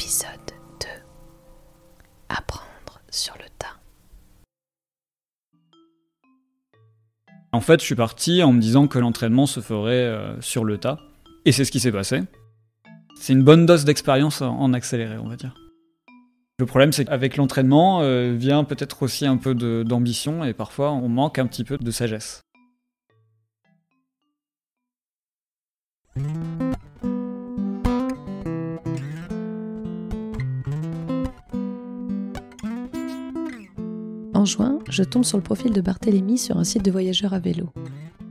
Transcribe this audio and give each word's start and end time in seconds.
Épisode 0.00 0.30
2 0.80 0.86
Apprendre 2.30 3.02
sur 3.10 3.34
le 3.34 3.44
tas. 3.58 3.76
En 7.52 7.60
fait, 7.60 7.80
je 7.80 7.84
suis 7.84 7.94
parti 7.94 8.42
en 8.42 8.54
me 8.54 8.60
disant 8.62 8.86
que 8.86 8.98
l'entraînement 8.98 9.44
se 9.44 9.60
ferait 9.60 9.92
euh, 9.92 10.40
sur 10.40 10.64
le 10.64 10.78
tas. 10.78 10.96
Et 11.44 11.52
c'est 11.52 11.66
ce 11.66 11.70
qui 11.70 11.80
s'est 11.80 11.92
passé. 11.92 12.22
C'est 13.14 13.34
une 13.34 13.42
bonne 13.42 13.66
dose 13.66 13.84
d'expérience 13.84 14.40
en 14.40 14.72
accéléré, 14.72 15.18
on 15.18 15.28
va 15.28 15.36
dire. 15.36 15.54
Le 16.58 16.64
problème, 16.64 16.92
c'est 16.92 17.04
qu'avec 17.04 17.36
l'entraînement 17.36 18.00
euh, 18.00 18.34
vient 18.34 18.64
peut-être 18.64 19.02
aussi 19.02 19.26
un 19.26 19.36
peu 19.36 19.54
d'ambition 19.84 20.44
et 20.44 20.54
parfois 20.54 20.92
on 20.92 21.10
manque 21.10 21.38
un 21.38 21.46
petit 21.46 21.64
peu 21.64 21.76
de 21.76 21.90
sagesse. 21.90 22.40
Juin, 34.50 34.80
je 34.88 35.04
tombe 35.04 35.24
sur 35.24 35.38
le 35.38 35.44
profil 35.44 35.72
de 35.72 35.80
Barthélemy 35.80 36.36
sur 36.36 36.58
un 36.58 36.64
site 36.64 36.84
de 36.84 36.90
voyageurs 36.90 37.34
à 37.34 37.38
vélo. 37.38 37.68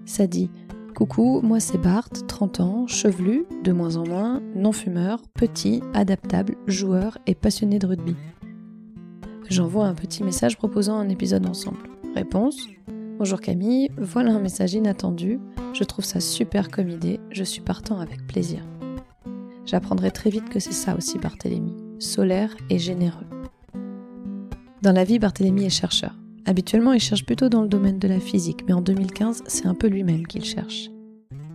Ça 0.06 0.28
dit 0.28 0.50
Coucou, 0.94 1.40
moi 1.42 1.60
c'est 1.62 1.78
Bart, 1.78 2.10
30 2.28 2.60
ans, 2.60 2.88
chevelu, 2.88 3.46
de 3.64 3.72
moins 3.72 3.96
en 3.96 4.06
moins, 4.06 4.42
non-fumeur, 4.54 5.22
petit, 5.34 5.82
adaptable, 5.94 6.56
joueur 6.68 7.18
et 7.26 7.36
passionné 7.36 7.80
de 7.80 7.88
rugby. 7.88 8.16
J'envoie 9.50 9.86
un 9.86 9.96
petit 9.96 10.24
message 10.24 10.58
proposant 10.58 10.98
un 10.98 11.10
épisode 11.10 11.46
ensemble. 11.46 11.80
Réponse 12.16 12.68
Bonjour 13.18 13.40
Camille, 13.40 13.90
voilà 13.98 14.32
un 14.32 14.40
message 14.40 14.74
inattendu. 14.74 15.40
Je 15.74 15.84
trouve 15.84 16.06
ça 16.06 16.20
super 16.20 16.70
comme 16.70 16.90
idée, 16.90 17.20
je 17.32 17.44
suis 17.44 17.62
partant 17.62 18.00
avec 18.00 18.28
plaisir. 18.28 18.62
J'apprendrai 19.66 20.12
très 20.12 20.30
vite 20.30 20.50
que 20.50 20.60
c'est 20.60 20.74
ça 20.74 20.96
aussi 20.98 21.18
Barthélemy, 21.18 21.76
solaire 22.00 22.56
et 22.70 22.80
généreux. 22.80 23.29
Dans 24.82 24.94
la 24.94 25.04
vie, 25.04 25.20
Barthélemy 25.20 25.66
est 25.66 25.70
chercheur. 25.70 26.16
Habituellement, 26.46 26.94
il 26.94 27.02
cherche 27.02 27.26
plutôt 27.26 27.50
dans 27.50 27.64
le 27.64 27.68
domaine 27.68 28.00
de 28.00 28.08
la 28.08 28.22
physique, 28.22 28.64
mais 28.66 28.72
en 28.72 28.80
2015, 28.80 29.44
c'est 29.46 29.66
un 29.66 29.74
peu 29.74 29.88
lui-même 29.88 30.26
qu'il 30.26 30.46
cherche. 30.46 30.90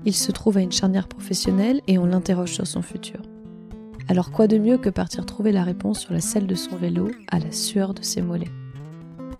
Il 0.04 0.12
se 0.12 0.30
trouve 0.30 0.58
à 0.58 0.60
une 0.60 0.72
charnière 0.72 1.08
professionnelle 1.08 1.80
et 1.86 1.96
on 1.96 2.04
l'interroge 2.04 2.52
sur 2.52 2.66
son 2.66 2.82
futur. 2.82 3.22
Alors 4.08 4.30
quoi 4.30 4.46
de 4.46 4.58
mieux 4.58 4.76
que 4.76 4.90
partir 4.90 5.24
trouver 5.24 5.52
la 5.52 5.64
réponse 5.64 6.00
sur 6.00 6.12
la 6.12 6.20
selle 6.20 6.46
de 6.46 6.54
son 6.54 6.76
vélo, 6.76 7.10
à 7.30 7.38
la 7.38 7.50
sueur 7.50 7.94
de 7.94 8.02
ses 8.02 8.20
mollets? 8.20 8.52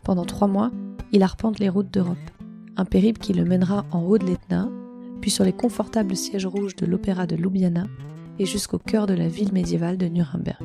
Pendant 0.02 0.24
trois 0.24 0.48
mois, 0.48 0.70
il 1.12 1.22
arpente 1.22 1.58
les 1.58 1.68
routes 1.68 1.92
d'Europe, 1.92 2.16
un 2.78 2.86
périple 2.86 3.20
qui 3.20 3.34
le 3.34 3.44
mènera 3.44 3.84
en 3.90 4.00
haut 4.00 4.16
de 4.16 4.24
l'Etna, 4.24 4.70
puis 5.20 5.30
sur 5.30 5.44
les 5.44 5.52
confortables 5.52 6.16
sièges 6.16 6.46
rouges 6.46 6.76
de 6.76 6.86
l'opéra 6.86 7.26
de 7.26 7.36
Ljubljana 7.36 7.84
et 8.38 8.46
jusqu'au 8.46 8.78
cœur 8.78 9.06
de 9.06 9.14
la 9.14 9.28
ville 9.28 9.52
médiévale 9.52 9.98
de 9.98 10.06
Nuremberg. 10.06 10.62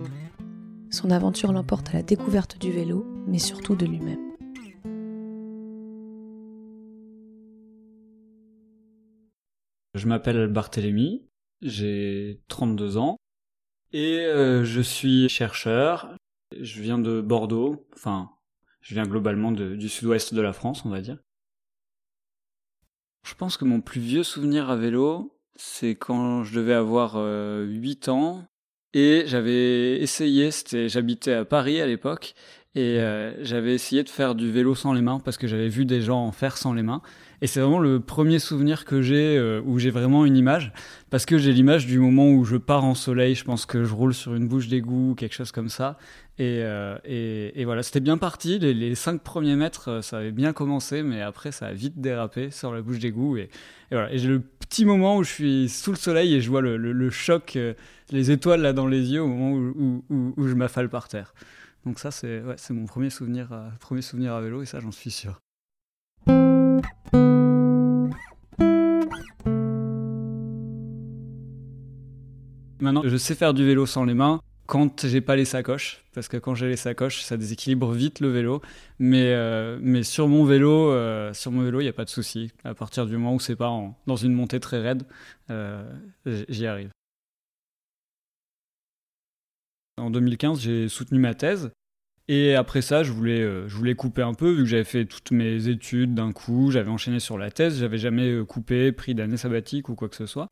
Son 0.91 1.11
aventure 1.11 1.51
l'emporte 1.51 1.89
à 1.89 1.93
la 1.93 2.01
découverte 2.01 2.57
du 2.59 2.71
vélo, 2.71 3.05
mais 3.27 3.37
surtout 3.37 3.75
de 3.75 3.85
lui-même. 3.85 4.29
Je 9.93 10.07
m'appelle 10.07 10.47
Barthélemy, 10.47 11.27
j'ai 11.61 12.41
32 12.47 12.97
ans 12.97 13.17
et 13.91 14.19
euh, 14.21 14.63
je 14.63 14.81
suis 14.81 15.29
chercheur. 15.29 16.15
Je 16.59 16.81
viens 16.81 16.97
de 16.97 17.21
Bordeaux, 17.21 17.87
enfin, 17.93 18.31
je 18.81 18.95
viens 18.95 19.05
globalement 19.05 19.51
du 19.51 19.89
sud-ouest 19.89 20.33
de 20.33 20.41
la 20.41 20.53
France, 20.53 20.85
on 20.85 20.89
va 20.89 21.01
dire. 21.01 21.19
Je 23.27 23.35
pense 23.35 23.57
que 23.57 23.65
mon 23.65 23.81
plus 23.81 24.01
vieux 24.01 24.23
souvenir 24.23 24.71
à 24.71 24.75
vélo, 24.75 25.37
c'est 25.55 25.95
quand 25.95 26.43
je 26.43 26.55
devais 26.55 26.73
avoir 26.73 27.13
8 27.13 28.07
euh, 28.07 28.11
ans 28.11 28.47
et 28.93 29.23
j'avais 29.25 30.01
essayé, 30.01 30.51
c'était, 30.51 30.89
j'habitais 30.89 31.33
à 31.33 31.45
Paris 31.45 31.81
à 31.81 31.85
l'époque, 31.85 32.33
et 32.75 32.99
euh, 32.99 33.33
j'avais 33.43 33.73
essayé 33.73 34.03
de 34.03 34.09
faire 34.09 34.35
du 34.35 34.51
vélo 34.51 34.75
sans 34.75 34.93
les 34.93 35.01
mains 35.01 35.19
parce 35.19 35.37
que 35.37 35.47
j'avais 35.47 35.69
vu 35.69 35.85
des 35.85 36.01
gens 36.01 36.23
en 36.25 36.31
faire 36.31 36.55
sans 36.55 36.73
les 36.73 36.83
mains. 36.83 37.01
Et 37.41 37.47
c'est 37.47 37.61
vraiment 37.61 37.79
le 37.79 37.99
premier 37.99 38.37
souvenir 38.37 38.85
que 38.85 39.01
j'ai 39.01 39.37
euh, 39.37 39.61
où 39.65 39.79
j'ai 39.79 39.89
vraiment 39.89 40.25
une 40.25 40.37
image 40.37 40.71
parce 41.09 41.25
que 41.25 41.37
j'ai 41.37 41.51
l'image 41.51 41.87
du 41.87 41.97
moment 41.97 42.29
où 42.29 42.43
je 42.43 42.57
pars 42.57 42.83
en 42.83 42.93
soleil. 42.93 43.33
Je 43.33 43.43
pense 43.43 43.65
que 43.65 43.83
je 43.85 43.93
roule 43.93 44.13
sur 44.13 44.35
une 44.35 44.47
bouche 44.47 44.67
d'égout, 44.67 45.15
quelque 45.17 45.33
chose 45.33 45.51
comme 45.51 45.69
ça. 45.69 45.97
Et, 46.37 46.61
euh, 46.61 46.97
et, 47.05 47.59
et 47.59 47.65
voilà, 47.65 47.81
c'était 47.81 48.01
bien 48.01 48.17
parti. 48.17 48.59
Les, 48.59 48.73
les, 48.73 48.93
cinq 48.93 49.23
premiers 49.23 49.55
mètres, 49.55 50.01
ça 50.03 50.19
avait 50.19 50.31
bien 50.31 50.53
commencé, 50.53 51.01
mais 51.01 51.21
après, 51.21 51.51
ça 51.51 51.67
a 51.67 51.73
vite 51.73 51.99
dérapé 51.99 52.51
sur 52.51 52.73
la 52.73 52.81
bouche 52.81 52.99
d'égout. 52.99 53.37
Et, 53.37 53.49
et, 53.91 53.95
voilà. 53.95 54.13
Et 54.13 54.19
j'ai 54.19 54.29
le 54.29 54.39
petit 54.39 54.85
moment 54.85 55.17
où 55.17 55.23
je 55.23 55.31
suis 55.31 55.69
sous 55.69 55.91
le 55.91 55.97
soleil 55.97 56.35
et 56.35 56.41
je 56.41 56.49
vois 56.49 56.61
le, 56.61 56.77
le, 56.77 57.09
choc, 57.09 57.57
les 58.11 58.31
étoiles 58.31 58.61
là 58.61 58.73
dans 58.73 58.87
les 58.87 59.11
yeux 59.11 59.21
au 59.21 59.27
moment 59.27 59.51
où, 59.51 60.03
où, 60.09 60.47
je 60.47 60.53
m'affale 60.53 60.89
par 60.89 61.07
terre. 61.07 61.33
Donc 61.85 61.99
ça, 61.99 62.11
c'est 62.11 62.43
mon 62.71 62.85
premier 62.85 63.09
souvenir, 63.09 63.51
euh, 63.51 63.69
premier 63.79 64.01
souvenir 64.01 64.33
à 64.33 64.41
vélo, 64.41 64.61
et 64.61 64.65
ça, 64.65 64.79
j'en 64.79 64.91
suis 64.91 65.11
sûr. 65.11 65.39
Maintenant, 72.81 73.03
je 73.05 73.17
sais 73.17 73.35
faire 73.35 73.53
du 73.53 73.65
vélo 73.65 73.85
sans 73.85 74.05
les 74.05 74.13
mains 74.13 74.41
quand 74.65 75.07
j'ai 75.07 75.21
pas 75.21 75.35
les 75.35 75.45
sacoches, 75.45 76.03
parce 76.13 76.27
que 76.27 76.37
quand 76.37 76.53
j'ai 76.53 76.67
les 76.67 76.77
sacoches, 76.77 77.21
ça 77.23 77.37
déséquilibre 77.37 77.91
vite 77.91 78.19
le 78.19 78.29
vélo. 78.29 78.61
Mais, 78.99 79.33
euh, 79.33 79.79
mais 79.81 80.03
sur 80.03 80.27
mon 80.27 80.45
vélo, 80.45 80.91
euh, 80.91 81.33
sur 81.33 81.51
mon 81.51 81.63
vélo, 81.63 81.79
il 81.79 81.85
n'y 81.85 81.89
a 81.89 81.93
pas 81.93 82.05
de 82.05 82.09
souci. 82.09 82.51
À 82.63 82.75
partir 82.75 83.07
du 83.07 83.13
moment 83.17 83.33
où 83.33 83.39
c'est 83.39 83.55
pas 83.55 83.71
dans 84.05 84.15
une 84.15 84.33
montée 84.33 84.59
très 84.59 84.79
raide, 84.79 85.03
j'y 86.25 86.67
arrive. 86.67 86.91
En 89.99 90.09
2015, 90.09 90.61
j'ai 90.61 90.87
soutenu 90.87 91.19
ma 91.19 91.33
thèse. 91.33 91.71
Et 92.29 92.53
après 92.53 92.83
ça, 92.83 93.01
je 93.01 93.11
voulais, 93.11 93.41
euh, 93.41 93.67
je 93.67 93.75
voulais 93.75 93.95
couper 93.95 94.21
un 94.21 94.35
peu, 94.35 94.51
vu 94.51 94.61
que 94.61 94.69
j'avais 94.69 94.83
fait 94.83 95.05
toutes 95.05 95.31
mes 95.31 95.67
études 95.67 96.13
d'un 96.13 96.31
coup, 96.31 96.69
j'avais 96.69 96.91
enchaîné 96.91 97.19
sur 97.19 97.39
la 97.39 97.49
thèse, 97.49 97.79
j'avais 97.79 97.97
jamais 97.97 98.29
euh, 98.29 98.45
coupé, 98.45 98.91
pris 98.91 99.15
d'année 99.15 99.35
sabbatique 99.35 99.89
ou 99.89 99.95
quoi 99.95 100.09
que 100.09 100.15
ce 100.15 100.27
soit. 100.27 100.47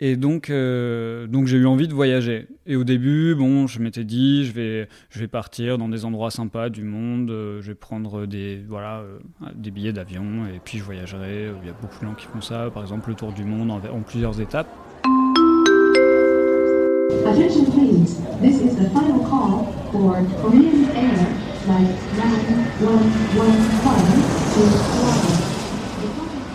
Et 0.00 0.16
donc, 0.16 0.48
euh, 0.48 1.26
donc 1.26 1.48
j'ai 1.48 1.58
eu 1.58 1.66
envie 1.66 1.86
de 1.86 1.92
voyager. 1.92 2.48
Et 2.64 2.76
au 2.76 2.84
début, 2.84 3.34
bon, 3.34 3.66
je 3.66 3.78
m'étais 3.78 4.04
dit, 4.04 4.46
je 4.46 4.52
vais, 4.52 4.88
je 5.10 5.20
vais 5.20 5.28
partir 5.28 5.76
dans 5.76 5.90
des 5.90 6.06
endroits 6.06 6.30
sympas 6.30 6.70
du 6.70 6.82
monde, 6.82 7.28
je 7.28 7.66
vais 7.66 7.74
prendre 7.74 8.24
des, 8.24 8.64
voilà, 8.66 9.04
des 9.54 9.70
billets 9.70 9.92
d'avion, 9.92 10.46
et 10.46 10.60
puis 10.64 10.78
je 10.78 10.82
voyagerai. 10.82 11.50
Il 11.62 11.66
y 11.66 11.70
a 11.70 11.74
beaucoup 11.74 11.98
de 12.00 12.06
gens 12.06 12.14
qui 12.14 12.26
font 12.26 12.40
ça, 12.40 12.70
par 12.72 12.82
exemple 12.82 13.10
le 13.10 13.16
tour 13.16 13.32
du 13.32 13.44
monde 13.44 13.70
en 13.70 14.00
plusieurs 14.00 14.40
étapes. 14.40 14.68
Attention 17.28 17.66
please, 17.72 18.20
this 18.40 18.60
is 18.60 18.76
the 18.76 18.88
final 18.90 19.18
call 19.26 19.64
for 19.90 20.24
Korean 20.40 20.84
Air 20.94 21.26
flight 21.64 21.88
9115 22.16 24.54
to 24.54 24.60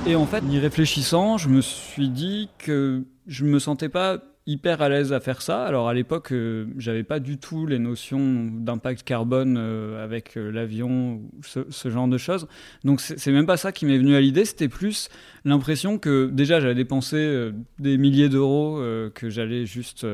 Et 0.10 0.16
en 0.16 0.26
fait, 0.26 0.42
y 0.50 0.58
réfléchissant, 0.60 1.38
je 1.38 1.50
me 1.50 1.62
suis 1.62 2.10
dit 2.10 2.50
que 2.58 3.04
je 3.28 3.46
me 3.46 3.60
sentais 3.60 3.90
pas 3.90 4.18
hyper 4.48 4.82
à 4.82 4.90
l'aise 4.90 5.14
à 5.14 5.20
faire 5.20 5.42
ça. 5.42 5.64
Alors 5.66 5.88
à 5.88 5.94
l'époque, 5.94 6.32
euh, 6.32 6.66
j'avais 6.78 7.04
pas 7.04 7.20
du 7.20 7.38
tout 7.38 7.68
les 7.68 7.80
notions 7.80 8.50
d'impact 8.52 9.04
carbone 9.04 9.56
euh, 9.58 10.04
avec 10.04 10.36
euh, 10.36 10.52
l'avion, 10.52 11.22
ce, 11.44 11.90
genre 11.90 12.08
de 12.08 12.18
choses. 12.18 12.48
Donc 12.84 13.02
c'est 13.02 13.32
même 13.32 13.46
pas 13.46 13.58
ça 13.58 13.72
qui 13.72 13.86
m'est 13.86 13.98
venu 13.98 14.16
à 14.16 14.22
l'idée. 14.22 14.46
C'était 14.46 14.68
plus 14.68 15.10
l'impression 15.46 15.98
que 16.00 16.30
déjà 16.32 16.60
j'allais 16.60 16.76
dépenser 16.76 17.52
des 17.80 17.98
milliers 17.98 18.30
d'euros 18.30 18.82
que 19.14 19.30
j'allais 19.30 19.66
juste, 19.66 20.06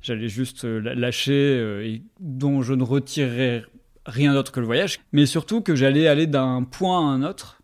j'allais 0.00 0.28
juste 0.28 0.64
lâcher 0.64 1.84
et 1.84 2.02
dont 2.20 2.62
je 2.62 2.74
ne 2.74 2.82
retirerais 2.82 3.64
rien 4.06 4.32
d'autre 4.32 4.52
que 4.52 4.60
le 4.60 4.66
voyage, 4.66 5.00
mais 5.12 5.26
surtout 5.26 5.60
que 5.60 5.74
j'allais 5.74 6.08
aller 6.08 6.26
d'un 6.26 6.62
point 6.64 6.98
à 6.98 7.12
un 7.12 7.22
autre. 7.22 7.62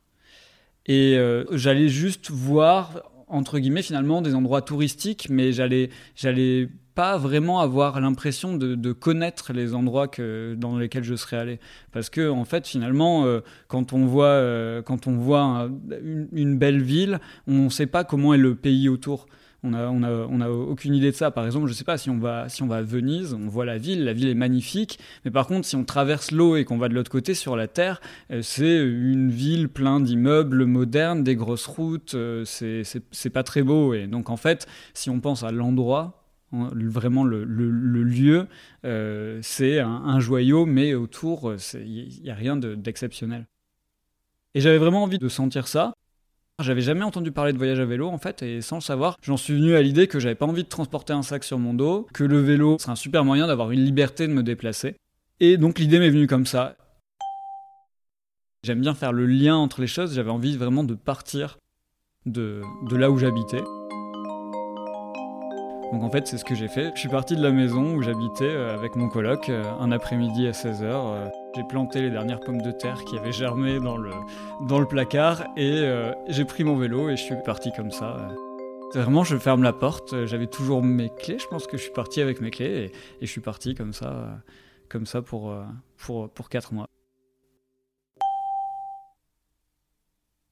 Et 0.86 1.18
j'allais 1.52 1.88
juste 1.88 2.30
voir 2.30 3.07
entre 3.28 3.58
guillemets 3.58 3.82
finalement 3.82 4.22
des 4.22 4.34
endroits 4.34 4.62
touristiques, 4.62 5.28
mais 5.30 5.52
j'allais 5.52 5.90
j'allais 6.14 6.68
pas 6.94 7.16
vraiment 7.16 7.60
avoir 7.60 8.00
l'impression 8.00 8.56
de, 8.56 8.92
connaître 8.92 9.52
les 9.52 9.72
endroits 9.72 10.08
que, 10.08 10.56
dans 10.58 10.76
lesquels 10.76 11.04
je 11.04 11.14
serais 11.14 11.36
allé. 11.36 11.60
Parce 11.92 12.10
que 12.10 12.28
en 12.28 12.44
fait 12.44 12.66
finalement 12.66 13.24
euh, 13.24 13.40
quand 13.68 13.92
on 13.92 14.04
voit 14.04 14.26
euh, 14.26 14.82
quand 14.82 15.06
on 15.06 15.12
voit 15.12 15.70
une, 16.32 16.58
belle 16.58 16.82
ville 16.82 17.20
on 17.46 17.66
ne 17.66 17.68
sait 17.68 17.86
pas 17.86 18.02
comment 18.02 18.34
est 18.34 18.38
le 18.38 18.56
pays 18.56 18.88
autour 18.88 19.26
on 19.64 19.70
n'a 19.70 19.90
on 19.90 20.02
a, 20.02 20.10
on 20.10 20.40
a 20.40 20.48
aucune 20.48 20.94
idée 20.94 21.10
de 21.10 21.16
ça. 21.16 21.30
Par 21.30 21.44
exemple, 21.44 21.66
je 21.66 21.72
ne 21.72 21.76
sais 21.76 21.84
pas 21.84 21.98
si 21.98 22.10
on, 22.10 22.18
va, 22.18 22.48
si 22.48 22.62
on 22.62 22.66
va 22.66 22.76
à 22.76 22.82
Venise, 22.82 23.34
on 23.34 23.48
voit 23.48 23.64
la 23.64 23.78
ville, 23.78 24.04
la 24.04 24.12
ville 24.12 24.28
est 24.28 24.34
magnifique, 24.34 24.98
mais 25.24 25.30
par 25.30 25.46
contre, 25.46 25.66
si 25.66 25.76
on 25.76 25.84
traverse 25.84 26.30
l'eau 26.30 26.56
et 26.56 26.64
qu'on 26.64 26.78
va 26.78 26.88
de 26.88 26.94
l'autre 26.94 27.10
côté 27.10 27.34
sur 27.34 27.56
la 27.56 27.66
terre, 27.66 28.00
euh, 28.30 28.42
c'est 28.42 28.78
une 28.78 29.30
ville 29.30 29.68
pleine 29.68 30.04
d'immeubles 30.04 30.64
modernes, 30.64 31.24
des 31.24 31.34
grosses 31.34 31.66
routes, 31.66 32.14
euh, 32.14 32.44
c'est 32.44 33.30
pas 33.30 33.42
très 33.42 33.62
beau. 33.62 33.94
Et 33.94 34.06
donc, 34.06 34.30
en 34.30 34.36
fait, 34.36 34.66
si 34.94 35.10
on 35.10 35.20
pense 35.20 35.42
à 35.42 35.50
l'endroit, 35.50 36.24
hein, 36.52 36.70
vraiment 36.74 37.24
le, 37.24 37.44
lieu, 37.44 38.46
euh, 38.84 39.40
c'est 39.42 39.80
un, 39.80 39.88
un, 39.88 40.20
joyau, 40.20 40.66
mais 40.66 40.94
autour, 40.94 41.54
il 41.74 42.20
n'y 42.22 42.30
a 42.30 42.34
rien 42.34 42.56
d'exceptionnel. 42.56 43.46
et 44.54 44.60
j'avais 44.60 44.78
vraiment 44.78 45.02
envie 45.02 45.18
de 45.18 45.28
sentir 45.28 45.66
ça. 45.66 45.94
J'avais 46.60 46.80
jamais 46.80 47.04
entendu 47.04 47.30
parler 47.30 47.52
de 47.52 47.58
voyage 47.58 47.78
à 47.78 47.84
vélo 47.84 48.08
en 48.08 48.18
fait, 48.18 48.42
et 48.42 48.62
sans 48.62 48.76
le 48.76 48.80
savoir, 48.80 49.16
j'en 49.22 49.36
suis 49.36 49.54
venu 49.54 49.76
à 49.76 49.82
l'idée 49.82 50.08
que 50.08 50.18
j'avais 50.18 50.34
pas 50.34 50.44
envie 50.44 50.64
de 50.64 50.68
transporter 50.68 51.12
un 51.12 51.22
sac 51.22 51.44
sur 51.44 51.56
mon 51.56 51.72
dos, 51.72 52.08
que 52.12 52.24
le 52.24 52.40
vélo 52.40 52.78
serait 52.80 52.90
un 52.90 52.96
super 52.96 53.24
moyen 53.24 53.46
d'avoir 53.46 53.70
une 53.70 53.84
liberté 53.84 54.26
de 54.26 54.32
me 54.32 54.42
déplacer. 54.42 54.96
Et 55.38 55.56
donc 55.56 55.78
l'idée 55.78 56.00
m'est 56.00 56.10
venue 56.10 56.26
comme 56.26 56.46
ça. 56.46 56.74
J'aime 58.64 58.80
bien 58.80 58.94
faire 58.94 59.12
le 59.12 59.26
lien 59.26 59.56
entre 59.56 59.80
les 59.80 59.86
choses, 59.86 60.16
j'avais 60.16 60.32
envie 60.32 60.56
vraiment 60.56 60.82
de 60.82 60.94
partir 60.94 61.58
de, 62.26 62.62
là 62.90 63.08
où 63.12 63.18
j'habitais. 63.18 63.62
Donc 65.92 66.02
en 66.02 66.10
fait, 66.10 66.26
c'est 66.26 66.38
ce 66.38 66.44
que 66.44 66.56
j'ai 66.56 66.68
fait. 66.68 66.90
Je 66.96 67.00
suis 67.00 67.08
parti 67.08 67.36
de 67.36 67.42
la 67.42 67.52
maison 67.52 67.94
où 67.94 68.02
j'habitais 68.02 68.44
euh, 68.44 68.74
avec 68.74 68.96
mon 68.96 69.08
coloc 69.08 69.48
euh, 69.48 69.62
un 69.78 69.92
après-midi 69.92 70.48
à 70.48 70.50
16h. 70.50 71.30
Euh, 71.58 71.62
j'ai 71.62 71.64
planté 71.64 72.00
les 72.00 72.10
dernières 72.10 72.40
pommes 72.40 72.62
de 72.62 72.70
terre 72.70 73.04
qui 73.04 73.16
avaient 73.16 73.32
germé 73.32 73.80
dans 73.80 73.96
le, 73.96 74.12
dans 74.66 74.78
le 74.78 74.86
placard 74.86 75.44
et 75.56 75.88
j'ai 76.28 76.44
pris 76.44 76.64
mon 76.64 76.76
vélo 76.76 77.08
et 77.08 77.16
je 77.16 77.22
suis 77.22 77.34
parti 77.44 77.72
comme 77.72 77.90
ça. 77.90 78.28
Vraiment, 78.94 79.24
je 79.24 79.36
ferme 79.36 79.62
la 79.62 79.72
porte. 79.72 80.26
J'avais 80.26 80.46
toujours 80.46 80.82
mes 80.82 81.10
clés. 81.10 81.38
Je 81.38 81.46
pense 81.46 81.66
que 81.66 81.76
je 81.76 81.82
suis 81.82 81.92
parti 81.92 82.20
avec 82.20 82.40
mes 82.40 82.50
clés 82.50 82.92
et, 83.20 83.26
je 83.26 83.30
suis 83.30 83.40
parti 83.40 83.74
comme 83.74 83.92
ça, 83.92 84.40
comme 84.88 85.06
ça 85.06 85.20
pour, 85.22 85.54
pour, 85.96 86.30
pour 86.30 86.48
4 86.48 86.72
mois. 86.72 86.88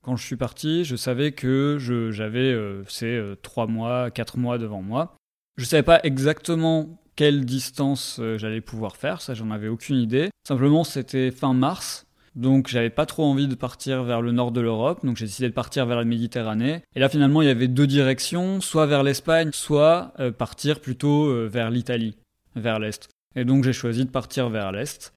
Quand 0.03 0.17
je 0.17 0.25
suis 0.25 0.37
parti, 0.37 0.85
je 0.85 0.97
savais 0.97 1.33
que 1.33 1.79
j'avais 2.11 2.55
ces 2.89 3.35
3 3.43 3.67
mois, 3.67 4.11
4 4.11 4.39
mois 4.39 4.59
devant 4.59 4.83
moi. 4.83 5.17
Je 5.57 5.65
savais 5.65 5.83
pas 5.83 6.01
exactement 6.03 7.01
quelle 7.17 7.45
distance 7.45 8.19
euh, 8.21 8.39
j'allais 8.39 8.61
pouvoir 8.61 8.97
faire, 8.97 9.21
ça 9.21 9.35
j'en 9.35 9.51
avais 9.51 9.69
aucune 9.69 9.97
idée. 9.97 10.31
Simplement 10.47 10.85
c'était 10.85 11.31
fin 11.31 11.55
mars, 11.55 12.07
donc 12.37 12.69
j'avais 12.69 12.91
pas 12.91 13.07
trop 13.07 13.25
envie 13.25 13.49
de 13.49 13.55
partir 13.55 14.05
vers 14.05 14.21
le 14.21 14.31
nord 14.31 14.53
de 14.53 14.61
l'Europe, 14.61 15.05
donc 15.05 15.17
j'ai 15.17 15.25
décidé 15.25 15.49
de 15.49 15.55
partir 15.55 15.87
vers 15.87 15.97
la 15.97 16.05
Méditerranée. 16.05 16.83
Et 16.95 17.01
là 17.01 17.09
finalement 17.09 17.43
il 17.43 17.49
y 17.49 17.51
avait 17.51 17.69
deux 17.69 17.87
directions, 17.87 18.61
soit 18.61 18.87
vers 18.87 19.03
l'Espagne, 19.03 19.51
soit 19.53 20.13
euh, 20.21 20.31
partir 20.31 20.81
plutôt 20.81 21.27
euh, 21.27 21.49
vers 21.51 21.71
l'Italie, 21.71 22.17
vers 22.55 22.79
l'Est. 22.79 23.09
Et 23.35 23.45
donc 23.45 23.65
j'ai 23.65 23.73
choisi 23.73 24.05
de 24.05 24.11
partir 24.11 24.51
vers 24.51 24.71
l'Est. 24.71 25.13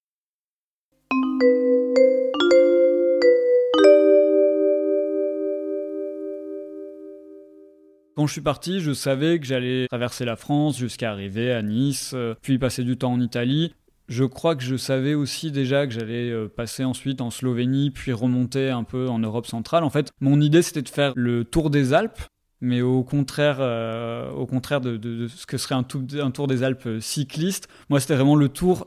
Quand 8.19 8.27
je 8.27 8.33
suis 8.33 8.41
parti, 8.41 8.81
je 8.81 8.91
savais 8.91 9.39
que 9.39 9.45
j'allais 9.45 9.87
traverser 9.87 10.25
la 10.25 10.35
France 10.35 10.77
jusqu'à 10.77 11.09
arriver 11.09 11.53
à 11.53 11.61
Nice, 11.61 12.11
euh, 12.13 12.35
puis 12.41 12.59
passer 12.59 12.83
du 12.83 12.97
temps 12.97 13.13
en 13.13 13.21
Italie. 13.21 13.73
Je 14.09 14.25
crois 14.25 14.57
que 14.57 14.61
je 14.61 14.75
savais 14.75 15.13
aussi 15.13 15.53
déjà 15.53 15.87
que 15.87 15.93
j'allais 15.93 16.29
euh, 16.29 16.49
passer 16.49 16.83
ensuite 16.83 17.21
en 17.21 17.29
Slovénie, 17.29 17.91
puis 17.91 18.11
remonter 18.11 18.71
un 18.71 18.83
peu 18.83 19.07
en 19.07 19.19
Europe 19.19 19.47
centrale. 19.47 19.85
En 19.85 19.89
fait, 19.89 20.11
mon 20.19 20.41
idée 20.41 20.61
c'était 20.61 20.81
de 20.81 20.89
faire 20.89 21.13
le 21.15 21.45
tour 21.45 21.69
des 21.69 21.93
Alpes, 21.93 22.19
mais 22.59 22.81
au 22.81 23.05
contraire, 23.05 23.59
euh, 23.61 24.29
au 24.31 24.45
contraire 24.45 24.81
de, 24.81 25.29
ce 25.29 25.45
que 25.45 25.57
serait 25.57 25.75
un, 25.75 25.85
un 26.21 26.31
tour 26.31 26.47
des 26.47 26.63
Alpes 26.63 26.89
cycliste. 26.99 27.69
Moi, 27.89 28.01
c'était 28.01 28.15
vraiment 28.15 28.35
le 28.35 28.49
tour 28.49 28.85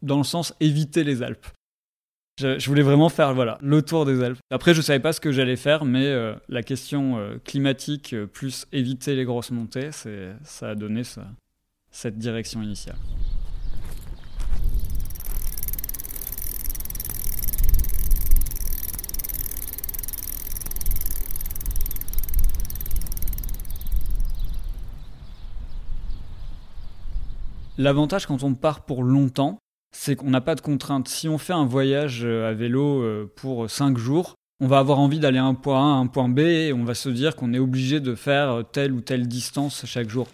dans 0.00 0.16
le 0.16 0.24
sens 0.24 0.54
éviter 0.58 1.04
les 1.04 1.22
Alpes. 1.22 1.48
Je, 2.40 2.66
voulais 2.68 2.82
vraiment 2.82 3.10
faire 3.10 3.34
voilà, 3.34 3.58
le 3.60 3.82
tour 3.82 4.06
des 4.06 4.22
Alpes. 4.22 4.38
Après, 4.50 4.72
je 4.72 4.80
savais 4.80 4.98
pas 4.98 5.12
ce 5.12 5.20
que 5.20 5.30
j'allais 5.30 5.56
faire, 5.56 5.84
mais 5.84 6.06
euh, 6.06 6.34
la 6.48 6.62
question 6.62 7.18
euh, 7.18 7.36
climatique 7.44 8.14
euh, 8.14 8.26
plus 8.26 8.66
éviter 8.72 9.14
les 9.14 9.24
grosses 9.24 9.50
montées, 9.50 9.90
ça 9.92 10.70
a 10.70 10.74
donné 10.74 11.02
cette 11.90 12.18
direction 12.18 12.62
initiale. 12.62 12.96
L'avantage 27.76 28.26
quand 28.26 28.42
on 28.44 28.54
part 28.54 28.84
pour 28.84 29.02
longtemps, 29.02 29.58
c'est 29.92 30.16
qu'on 30.16 30.30
n'a 30.30 30.40
pas 30.40 30.54
de 30.54 30.60
contraintes. 30.60 31.08
Si 31.08 31.28
on 31.28 31.38
fait 31.38 31.52
un 31.52 31.66
voyage 31.66 32.20
euh, 32.24 32.48
à 32.48 32.54
vélo 32.54 33.02
euh, 33.02 33.30
pour 33.36 33.68
5 33.68 33.98
jours, 33.98 34.34
on 34.60 34.66
va 34.66 34.78
avoir 34.78 34.98
envie 34.98 35.18
d'aller 35.18 35.38
à 35.38 35.44
un 35.44 35.54
point 35.54 35.78
A 35.78 35.96
à 35.96 35.98
un 35.98 36.06
point 36.06 36.28
B 36.28 36.40
et 36.40 36.72
on 36.72 36.84
va 36.84 36.94
se 36.94 37.08
dire 37.08 37.34
qu'on 37.34 37.52
est 37.54 37.58
obligé 37.58 38.00
de 38.00 38.14
faire 38.14 38.50
euh, 38.50 38.62
telle 38.62 38.92
ou 38.92 39.00
telle 39.00 39.26
distance 39.26 39.84
chaque 39.86 40.08
jour. 40.08 40.28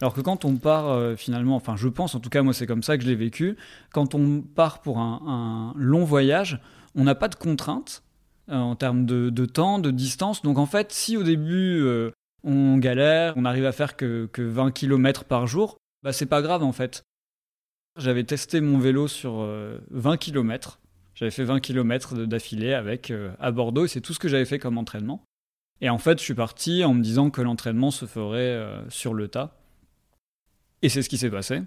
Alors 0.00 0.14
que 0.14 0.20
quand 0.20 0.44
on 0.44 0.56
part 0.56 1.16
finalement, 1.16 1.54
enfin 1.54 1.76
je 1.76 1.86
pense 1.86 2.16
en 2.16 2.18
tout 2.18 2.28
cas 2.28 2.42
moi 2.42 2.52
c'est 2.52 2.66
comme 2.66 2.82
ça 2.82 2.98
que 2.98 3.04
je 3.04 3.08
l'ai 3.08 3.14
vécu, 3.14 3.56
quand 3.92 4.16
on 4.16 4.40
part 4.40 4.80
pour 4.80 4.98
un, 4.98 5.72
long 5.76 6.02
voyage, 6.02 6.60
on 6.96 7.04
n'a 7.04 7.14
pas 7.14 7.28
de 7.28 7.36
contraintes 7.36 8.02
en 8.50 8.74
termes 8.74 9.06
de, 9.06 9.46
temps, 9.46 9.78
de 9.78 9.92
distance. 9.92 10.42
Donc 10.42 10.58
en 10.58 10.66
fait 10.66 10.90
si 10.90 11.16
au 11.16 11.22
début 11.22 11.86
on 12.44 12.78
galère, 12.78 13.36
on 13.36 13.42
n'arrive 13.42 13.66
à 13.66 13.72
faire 13.72 13.96
que, 13.96 14.28
20 14.36 14.72
km 14.72 15.24
par 15.24 15.46
jour, 15.46 15.78
bah 16.02 16.12
c'est 16.12 16.26
pas 16.26 16.42
grave 16.42 16.62
en 16.62 16.72
fait. 16.72 17.04
J'avais 17.96 18.24
testé 18.24 18.60
mon 18.60 18.78
vélo 18.78 19.06
sur 19.06 19.34
20 19.90 20.12
euh, 20.12 20.16
km. 20.16 20.80
J'avais 21.14 21.30
fait 21.30 21.44
20 21.44 21.60
km 21.60 22.24
d'affilée 22.24 22.72
avec 22.72 23.10
euh, 23.10 23.32
à 23.38 23.50
Bordeaux 23.50 23.84
et 23.84 23.88
c'est 23.88 24.00
tout 24.00 24.14
ce 24.14 24.18
que 24.18 24.28
j'avais 24.28 24.46
fait 24.46 24.58
comme 24.58 24.78
entraînement. 24.78 25.24
Et 25.80 25.90
en 25.90 25.98
fait, 25.98 26.18
je 26.18 26.24
suis 26.24 26.34
parti 26.34 26.84
en 26.84 26.94
me 26.94 27.02
disant 27.02 27.30
que 27.30 27.42
l'entraînement 27.42 27.90
se 27.90 28.06
ferait 28.06 28.38
euh, 28.38 28.88
sur 28.88 29.14
le 29.14 29.28
tas. 29.28 29.56
Et 30.80 30.88
c'est 30.88 31.02
ce 31.02 31.08
qui 31.08 31.18
s'est 31.18 31.30
passé. 31.30 31.62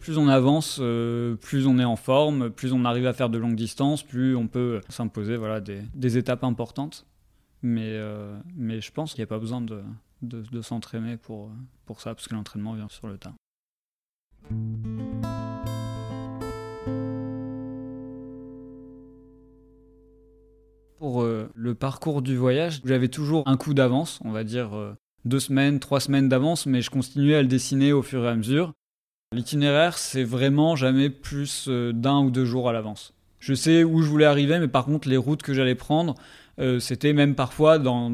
Plus 0.00 0.16
on 0.18 0.28
avance, 0.28 0.78
euh, 0.80 1.36
plus 1.36 1.66
on 1.66 1.78
est 1.78 1.84
en 1.84 1.96
forme, 1.96 2.50
plus 2.50 2.72
on 2.72 2.84
arrive 2.84 3.06
à 3.06 3.12
faire 3.12 3.28
de 3.28 3.38
longues 3.38 3.54
distances, 3.54 4.02
plus 4.02 4.34
on 4.34 4.48
peut 4.48 4.80
s'imposer 4.88 5.36
voilà, 5.36 5.60
des, 5.60 6.16
étapes 6.16 6.42
importantes. 6.42 7.06
Mais, 7.62 7.90
euh, 7.92 8.40
mais 8.56 8.80
je 8.80 8.90
pense 8.90 9.12
qu'il 9.12 9.20
n'y 9.20 9.24
a 9.24 9.28
pas 9.28 9.38
besoin 9.38 9.60
de, 9.60 10.62
s'entraîner 10.62 11.18
pour, 11.18 11.50
pour 11.84 12.00
ça, 12.00 12.14
parce 12.14 12.26
que 12.26 12.34
l'entraînement 12.34 12.72
vient 12.72 12.88
sur 12.88 13.06
le 13.06 13.18
tas. 13.18 13.34
Pour 20.98 21.22
euh, 21.22 21.50
le 21.54 21.74
parcours 21.74 22.22
du 22.22 22.36
voyage, 22.36 22.80
j'avais 22.84 23.08
toujours 23.08 23.46
un 23.46 23.58
coup 23.58 23.74
d'avance, 23.74 24.18
on 24.24 24.30
va 24.30 24.44
dire 24.44 24.70
deux 25.26 25.40
semaines, 25.40 25.78
trois 25.78 26.00
semaines 26.00 26.30
d'avance, 26.30 26.64
mais 26.64 26.80
je 26.80 26.90
continuais 26.90 27.34
à 27.34 27.42
le 27.42 27.48
dessiner 27.48 27.92
au 27.92 28.02
fur 28.02 28.24
et 28.24 28.28
à 28.28 28.34
mesure. 28.34 28.72
L'itinéraire, 29.32 29.96
c'est 29.96 30.24
vraiment 30.24 30.74
jamais 30.74 31.08
plus 31.08 31.66
euh, 31.68 31.92
d'un 31.92 32.18
ou 32.18 32.32
deux 32.32 32.44
jours 32.44 32.68
à 32.68 32.72
l'avance. 32.72 33.14
Je 33.38 33.54
sais 33.54 33.84
où 33.84 34.02
je 34.02 34.08
voulais 34.08 34.24
arriver, 34.24 34.58
mais 34.58 34.66
par 34.66 34.84
contre, 34.84 35.08
les 35.08 35.16
routes 35.16 35.42
que 35.42 35.54
j'allais 35.54 35.76
prendre, 35.76 36.16
euh, 36.58 36.80
c'était 36.80 37.12
même 37.12 37.36
parfois 37.36 37.78
dans, 37.78 38.10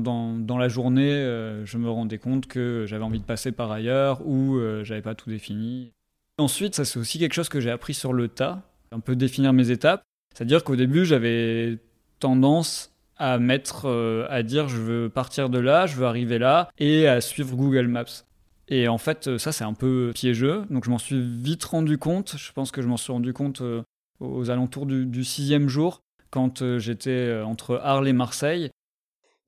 la 0.58 0.68
journée, 0.68 1.10
euh, 1.10 1.64
je 1.64 1.78
me 1.78 1.88
rendais 1.88 2.18
compte 2.18 2.46
que 2.46 2.84
j'avais 2.86 3.02
envie 3.02 3.18
de 3.18 3.24
passer 3.24 3.50
par 3.50 3.72
ailleurs 3.72 4.26
ou 4.26 4.60
j'avais 4.82 5.00
pas 5.00 5.14
tout 5.14 5.30
défini. 5.30 5.90
Ensuite, 6.36 6.74
ça 6.74 6.84
c'est 6.84 6.98
aussi 6.98 7.18
quelque 7.18 7.32
chose 7.32 7.48
que 7.48 7.60
j'ai 7.60 7.70
appris 7.70 7.94
sur 7.94 8.12
le 8.12 8.28
tas, 8.28 8.60
un 8.92 9.00
peu 9.00 9.16
définir 9.16 9.54
mes 9.54 9.70
étapes. 9.70 10.02
C'est-à-dire 10.34 10.64
qu'au 10.64 10.76
début, 10.76 11.06
j'avais 11.06 11.78
tendance 12.20 12.92
à 13.16 13.38
mettre, 13.38 13.88
à 14.28 14.42
dire 14.42 14.68
je 14.68 14.76
veux 14.76 15.08
partir 15.08 15.48
de 15.48 15.60
là, 15.60 15.86
je 15.86 15.96
veux 15.96 16.04
arriver 16.04 16.38
là, 16.38 16.68
et 16.76 17.08
à 17.08 17.22
suivre 17.22 17.56
Google 17.56 17.86
Maps. 17.86 18.26
Et 18.68 18.88
en 18.88 18.98
fait, 18.98 19.28
euh, 19.28 19.38
ça, 19.38 19.52
c'est 19.52 19.64
un 19.64 19.74
peu 19.74 20.12
piégeux. 20.14 20.64
Donc, 20.70 20.84
je 20.84 20.90
m'en 20.90 20.98
suis 20.98 21.20
vite 21.20 21.64
rendu 21.64 21.98
compte. 21.98 22.34
Je 22.36 22.52
pense 22.52 22.70
que 22.72 22.82
je 22.82 22.88
m'en 22.88 22.96
suis 22.96 23.12
rendu 23.12 23.32
compte 23.32 23.60
euh, 23.62 23.82
aux 24.20 24.50
alentours 24.50 24.86
du, 24.86 25.24
sixième 25.24 25.68
jour, 25.68 26.02
quand 26.30 26.62
euh, 26.62 26.78
j'étais 26.78 27.40
entre 27.44 27.80
Arles 27.82 28.08
et 28.08 28.12
Marseille. 28.12 28.70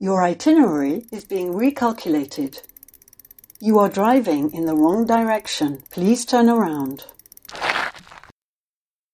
Your 0.00 0.20
itinerary 0.24 1.04
is 1.10 1.26
being 1.28 1.52
recalculated. 1.52 2.62
You 3.60 3.80
are 3.80 3.90
driving 3.90 4.50
in 4.54 4.66
the 4.66 4.76
wrong 4.76 5.04
direction. 5.04 5.78
Please 5.90 6.24
turn 6.24 6.48
around 6.48 7.06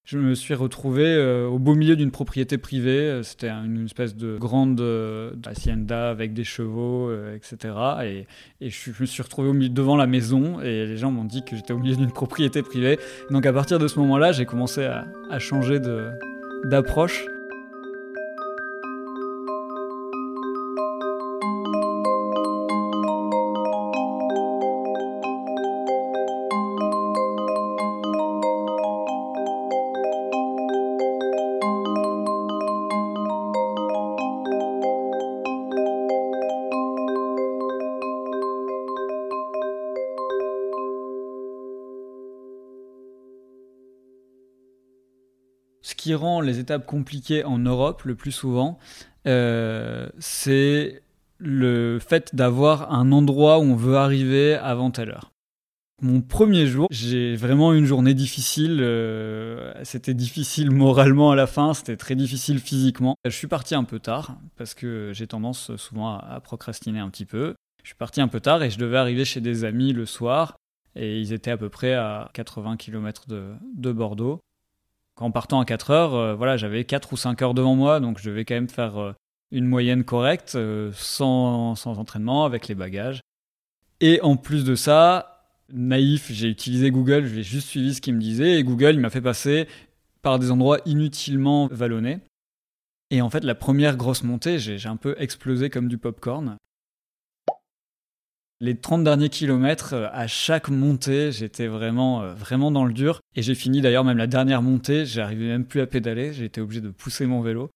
je 0.05 0.19
me 0.19 0.35
suis 0.35 0.53
retrouvé 0.53 1.05
euh, 1.07 1.47
au 1.47 1.59
beau 1.59 1.75
milieu 1.75 1.97
d'une 1.97 2.11
propriété 2.11 2.59
privée. 2.59 2.99
Euh, 2.99 3.23
c'était 3.23 3.49
une 3.49 3.87
espèce 3.87 4.15
de 4.15 4.37
grande 4.37 4.81
euh, 4.81 5.33
hacienda 5.47 6.11
avec 6.11 6.35
des 6.35 6.45
chevaux, 6.45 7.11
etc. 7.35 7.75
Et, 8.61 8.69
je, 8.69 8.91
me 9.01 9.07
suis 9.07 9.23
retrouvé 9.23 9.69
devant 9.71 9.97
la 9.97 10.07
maison 10.07 10.61
et 10.61 10.87
les 10.87 10.97
gens 10.99 11.11
m'ont 11.11 11.25
dit 11.25 11.43
que 11.43 11.57
j'étais 11.57 11.73
au 11.73 11.79
milieu 11.79 11.97
d'une 11.97 12.13
propriété 12.13 12.63
privée. 12.63 12.99
Donc 13.31 13.47
à 13.47 13.53
partir 13.53 13.79
de 13.79 13.89
ce 13.89 13.99
moment-là, 14.01 14.33
j'ai 14.33 14.45
commencé 14.45 14.85
à 14.85 15.39
changer 15.39 15.81
d'approche 16.65 17.25
qui 46.05 46.15
rend 46.15 46.43
les 46.43 46.59
étapes 46.59 46.85
compliquées 46.85 47.45
en 47.45 47.59
Europe 47.59 48.03
le 48.05 48.15
plus 48.15 48.31
souvent, 48.31 48.79
euh, 49.27 50.07
c'est 50.19 51.01
le 51.39 51.99
fait 51.99 52.35
d'avoir 52.35 52.93
un 52.93 53.11
endroit 53.11 53.59
où 53.59 53.63
on 53.63 53.75
veut 53.75 53.97
arriver 53.97 54.53
avant 54.53 54.91
telle 54.91 55.09
heure. 55.09 55.31
Mon 56.03 56.21
premier 56.21 56.67
jour, 56.67 56.89
j'ai 56.91 57.37
vraiment 57.37 57.73
une 57.73 57.87
journée 57.87 58.13
difficile. 58.13 58.81
Euh, 58.83 59.73
c'était 59.83 60.13
difficile 60.13 60.71
moralement 60.71 61.31
à 61.31 61.37
la 61.37 61.47
fin, 61.47 61.73
c'était 61.73 61.97
très 61.97 62.17
difficile 62.17 62.59
physiquement. 62.59 63.17
Je 63.25 63.31
suis 63.31 63.47
parti 63.47 63.75
un 63.75 63.85
peu 63.85 63.99
tard 63.99 64.37
parce 64.57 64.75
que 64.75 65.11
j'ai 65.15 65.27
tendance 65.27 65.75
souvent 65.77 66.19
à, 66.19 66.39
procrastiner 66.41 66.99
un 66.99 67.09
petit 67.09 67.25
peu. 67.25 67.55
Je 67.83 67.89
suis 67.89 67.97
parti 67.97 68.21
un 68.21 68.29
peu 68.29 68.41
tard 68.41 68.63
et 68.63 68.69
je 68.69 68.79
devais 68.79 68.99
arriver 68.99 69.25
chez 69.25 69.41
des 69.41 69.65
amis 69.65 69.95
le 69.95 70.05
soir 70.05 70.57
et 70.97 71.19
ils 71.19 71.33
étaient 71.33 71.51
à 71.51 71.57
peu 71.57 71.71
près 71.71 71.95
à 71.95 72.29
80 72.35 72.77
km 72.77 73.25
de, 73.27 73.93
Bordeaux. 73.93 74.41
En 75.21 75.31
partant 75.31 75.61
à 75.61 75.65
4 75.65 75.91
heures, 75.91 76.15
euh, 76.15 76.35
voilà, 76.35 76.57
j'avais 76.57 76.85
4 76.85 77.13
ou 77.13 77.17
5 77.17 77.41
heures 77.43 77.55
devant 77.55 77.77
moi, 77.77 78.01
donc 78.01 78.19
je 78.19 78.29
devais 78.29 78.45
quand 78.45 78.55
même 78.55 78.69
faire 78.69 78.99
euh, 78.99 79.13
une 79.51 79.67
moyenne 79.67 80.05
correcte, 80.05 80.59
sans, 80.93 81.75
sans 81.77 81.99
entraînement, 81.99 82.45
avec 82.45 82.67
les 82.67 82.75
bagages. 82.75 83.21
Et 84.01 84.21
en 84.23 84.37
plus 84.37 84.65
de 84.65 84.75
ça, 84.75 85.35
naïf, 85.73 86.31
j'ai 86.31 86.49
utilisé 86.49 86.91
Google, 86.91 87.27
j'ai 87.27 87.43
juste 87.43 87.69
suivi 87.69 87.95
ce 87.95 88.01
qu'il 88.01 88.15
me 88.15 88.21
disait, 88.21 88.59
et 88.59 88.65
Google, 88.65 88.95
il 88.95 89.01
m'a 89.01 89.11
fait 89.11 89.21
passer 89.21 89.69
par 90.23 90.39
des 90.39 90.51
endroits 90.51 90.79
inutilement 90.87 91.69
vallonnés. 91.71 92.19
Et 93.11 93.23
en 93.23 93.31
fait, 93.31 93.45
la 93.45 93.55
première 93.55 93.97
grosse 93.97 94.25
montée, 94.25 94.59
j'ai 94.59 94.89
un 94.89 94.97
peu 94.97 95.15
explosé 95.19 95.71
comme 95.71 95.89
du 95.89 95.99
popcorn. 95.99 96.57
Les 98.61 98.77
30 98.77 99.03
derniers 99.03 99.31
kilomètres, 99.31 99.95
euh, 99.95 100.09
à 100.13 100.27
chaque 100.27 100.69
montée, 100.69 101.33
j'étais 101.33 101.67
vraiment, 101.67 102.23
euh, 102.23 102.35
vraiment 102.35 102.71
dans 102.71 102.85
le 102.85 102.93
dur. 102.93 103.21
Et 103.35 103.43
j'ai 103.43 103.55
fini 103.55 103.81
d'ailleurs 103.81 104.05
même 104.05 104.17
la 104.17 104.29
dernière 104.29 104.63
montée, 104.63 105.05
j'arrivais 105.07 105.47
même 105.47 105.65
plus 105.65 105.81
à 105.81 105.87
pédaler, 105.87 106.33
j'ai 106.33 106.45
été 106.45 106.61
obligé 106.61 106.81
de 106.81 106.91
pousser 106.91 107.27
mon 107.27 107.41
vélo. 107.43 107.71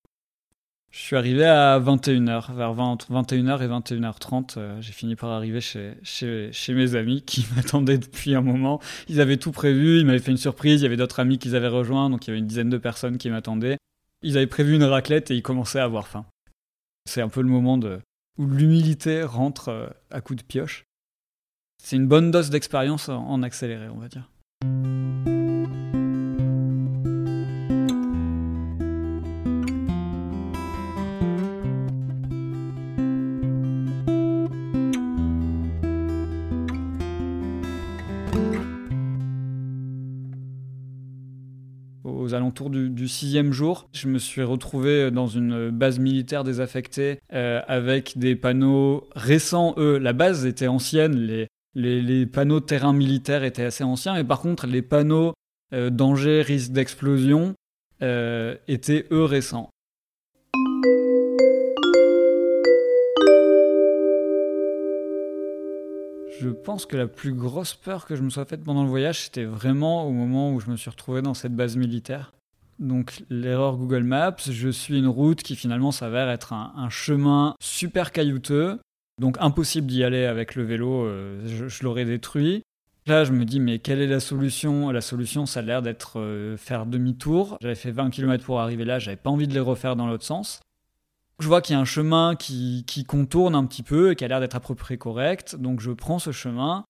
Je 0.91 1.01
suis 1.01 1.17
arrivé 1.17 1.45
à 1.45 1.79
21h, 1.79 2.55
vers 2.55 2.75
21h 2.75 3.63
et 3.63 3.69
21h30. 3.69 4.55
Euh, 4.57 4.81
j'ai 4.81 4.93
fini 4.93 5.17
par 5.17 5.31
arriver 5.31 5.61
chez, 5.61 5.95
chez, 6.03 6.51
chez 6.53 6.73
mes 6.75 6.95
amis 6.95 7.23
qui 7.23 7.45
m'attendaient 7.57 7.99
depuis 7.99 8.35
un 8.35 8.41
moment. 8.41 8.81
Ils 9.09 9.21
avaient 9.21 9.37
tout 9.37 9.53
prévu, 9.53 9.99
ils 9.99 10.07
m'avaient 10.07 10.21
fait 10.21 10.31
une 10.31 10.39
surprise, 10.39 10.81
il 10.81 10.85
y 10.85 10.87
avait 10.87 10.97
d'autres 10.97 11.21
amis 11.21 11.39
qu'ils 11.39 11.57
avaient 11.57 11.69
rejoints, 11.69 12.09
donc 12.09 12.27
il 12.27 12.29
y 12.29 12.31
avait 12.31 12.39
une 12.39 12.47
dizaine 12.47 12.71
de 12.71 12.79
personnes 12.79 13.19
qui 13.19 13.29
m'attendaient. 13.31 13.79
Ils 14.23 14.37
avaient 14.37 14.47
prévu 14.47 14.77
une 14.77 14.85
raclette 14.85 15.31
et 15.31 15.35
ils 15.35 15.43
commençaient 15.43 15.81
à 15.81 15.85
avoir 15.85 16.09
faim. 16.09 16.25
C'est 17.05 17.21
un 17.21 17.29
peu 17.29 17.43
le 17.43 17.49
moment 17.49 17.79
de, 17.79 18.01
où 18.39 18.47
l'humilité 18.47 19.23
rentre 19.25 19.69
euh, 19.69 19.89
à 20.11 20.21
coups 20.21 20.43
de 20.43 20.45
pioche. 20.47 20.87
C'est 21.83 21.97
une 21.97 22.09
bonne 22.09 22.31
dose 22.31 22.51
d'expérience 22.51 23.09
en 23.09 23.43
accéléré, 23.43 23.89
on 23.89 23.99
va 23.99 24.09
dire. 24.09 24.31
Sixième 43.09 43.53
jour. 43.53 43.89
Je 43.93 44.09
me 44.09 44.19
suis 44.19 44.43
retrouvé 44.43 45.11
dans 45.11 45.27
une 45.27 45.71
base 45.71 45.99
militaire 45.99 46.45
désaffectée 46.45 47.21
euh, 47.33 47.61
avec 47.67 48.17
des 48.17 48.37
panneaux 48.37 49.09
récents. 49.17 49.75
Eux, 49.79 49.99
la 49.99 50.13
base 50.13 50.47
était 50.47 50.69
ancienne, 50.69 51.17
les, 51.17 51.49
les, 51.75 52.27
panneaux 52.27 52.61
terrain 52.61 52.93
militaire 52.93 53.45
étaient 53.45 53.65
assez 53.65 53.85
anciens, 53.85 54.15
mais 54.15 54.25
par 54.25 54.41
contre, 54.41 54.67
les 54.67 54.83
panneaux 54.83 55.35
euh, 55.75 55.91
danger, 55.91 56.43
risque 56.43 56.73
d'explosion 56.73 57.55
euh, 58.03 58.55
étaient 58.69 59.07
eux 59.11 59.25
récents. 59.25 59.71
Je 66.41 66.51
pense 66.51 66.87
que 66.87 66.97
la 66.97 67.09
plus 67.09 67.33
grosse 67.33 67.75
peur 67.75 68.07
que 68.07 68.15
je 68.15 68.23
me 68.23 68.31
sois 68.31 68.45
faite 68.45 68.63
pendant 68.63 68.85
le 68.85 68.89
voyage, 68.89 69.25
c'était 69.25 69.45
vraiment 69.45 70.07
au 70.07 70.13
moment 70.13 70.53
où 70.53 70.61
je 70.61 70.71
me 70.71 70.77
suis 70.77 70.89
retrouvé 70.89 71.21
dans 71.21 71.35
cette 71.35 71.57
base 71.57 71.77
militaire. 71.77 72.33
Donc 72.79 73.25
l'erreur 73.29 73.77
Google 73.77 74.05
Maps, 74.05 74.37
je 74.49 74.69
suis 74.69 74.99
une 74.99 75.09
route 75.09 75.43
qui 75.43 75.57
finalement 75.57 75.91
s'avère 75.91 76.29
être 76.31 76.53
un, 76.53 76.89
chemin 76.91 77.55
super 77.61 78.13
caillouteux, 78.13 78.79
donc 79.21 79.37
impossible 79.41 79.89
d'y 79.89 80.05
aller 80.05 80.25
avec 80.25 80.55
le 80.55 80.63
vélo, 80.63 81.05
euh, 81.05 81.69
je, 81.69 81.83
l'aurais 81.83 82.05
détruit. 82.05 82.63
Là, 83.07 83.25
je 83.25 83.33
me 83.33 83.45
dis, 83.45 83.59
mais 83.59 83.79
quelle 83.79 84.01
est 84.01 84.07
la 84.07 84.21
solution? 84.21 84.91
La 84.91 85.01
solution, 85.01 85.47
ça 85.47 85.61
a 85.61 85.63
l'air 85.63 85.83
d'être 85.83 86.21
euh, 86.21 86.57
faire 86.57 86.87
demi-tour. 86.87 87.57
J'avais 87.61 87.75
fait 87.75 87.91
20 87.91 88.11
km 88.11 88.45
pour 88.45 88.61
arriver 88.61 88.85
là, 88.85 88.99
j'avais 88.99 89.17
pas 89.17 89.31
envie 89.31 89.49
de 89.49 89.55
les 89.55 89.61
refaire 89.61 89.97
dans 89.97 90.07
l'autre 90.07 90.25
sens. 90.25 90.61
Je 91.41 91.47
vois 91.47 91.63
qu'il 91.63 91.75
y 91.75 91.77
a 91.77 91.81
un 91.81 91.85
chemin 91.85 92.35
qui, 92.37 92.85
contourne 93.07 93.55
un 93.55 93.65
petit 93.65 93.83
peu 93.83 94.13
et 94.13 94.17
qui 94.17 94.25
a 94.25 94.29
l'air 94.29 94.41
d'être 94.41 94.57
à 94.57 94.61
peu 94.61 94.75
près 94.75 94.99
correct. 94.99 95.57
Donc 95.57 95.81
je 95.81 95.91
prends 95.91 96.19
ce 96.19 96.33
chemin 96.33 96.85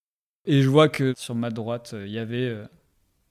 et 0.47 0.62
je 0.62 0.68
vois 0.68 0.88
que 0.88 1.12
sur 1.16 1.35
ma 1.35 1.50
droite, 1.50 1.95
il 1.95 2.11
y 2.11 2.18
avait 2.18 2.49
euh, 2.49 2.64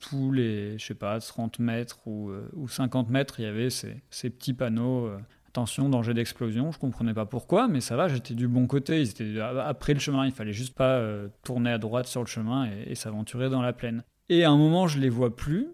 tous 0.02 0.32
les, 0.32 0.78
je 0.78 0.86
sais 0.86 0.94
pas, 0.94 1.20
30 1.20 1.60
mètres 1.60 2.00
ou, 2.06 2.32
50 2.68 3.08
euh, 3.08 3.12
mètres, 3.12 3.40
il 3.40 3.44
y 3.44 3.48
avait 3.48 3.70
ces, 3.70 4.02
petits 4.30 4.54
panneaux. 4.54 5.08
Euh, 5.08 5.18
attention, 5.48 5.90
danger 5.90 6.14
d'explosion. 6.14 6.72
Je 6.72 6.80
comprenais 6.80 7.14
pas 7.14 7.26
pourquoi, 7.26 7.68
mais 7.68 7.82
ça 7.82 7.96
va, 7.96 8.08
j'étais 8.08 8.34
du 8.36 8.48
bon 8.48 8.68
côté. 8.68 9.02
Ils 9.02 9.10
étaient 9.10 9.40
après 9.40 9.94
le 9.94 10.00
chemin, 10.00 10.26
il 10.26 10.32
fallait 10.32 10.54
juste 10.54 10.76
pas 10.76 11.02
tourner 11.44 11.72
à 11.72 11.78
droite 11.78 12.08
sur 12.08 12.22
le 12.22 12.28
chemin 12.28 12.70
et, 12.86 12.96
s'aventurer 12.96 13.50
dans 13.50 13.62
la 13.62 13.74
plaine. 13.74 14.04
Et 14.30 14.44
à 14.44 14.52
un 14.52 14.58
moment, 14.58 14.88
je 14.88 15.00
les 15.00 15.10
vois 15.10 15.36
plus. 15.36 15.70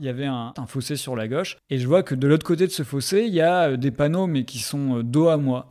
il 0.00 0.06
y 0.06 0.08
avait 0.08 0.26
un, 0.26 0.54
fossé 0.66 0.96
sur 0.96 1.14
la 1.14 1.28
gauche, 1.28 1.58
et 1.68 1.78
je 1.78 1.86
vois 1.86 2.02
que 2.02 2.14
de 2.14 2.26
l'autre 2.26 2.46
côté 2.46 2.66
de 2.66 2.72
ce 2.72 2.82
fossé, 2.82 3.24
il 3.26 3.34
y 3.34 3.42
a 3.42 3.70
euh, 3.70 3.76
des 3.76 3.90
panneaux, 3.90 4.26
mais 4.26 4.44
qui 4.44 4.58
sont 4.58 4.98
euh, 4.98 5.02
dos 5.02 5.28
à 5.28 5.36
moi. 5.36 5.70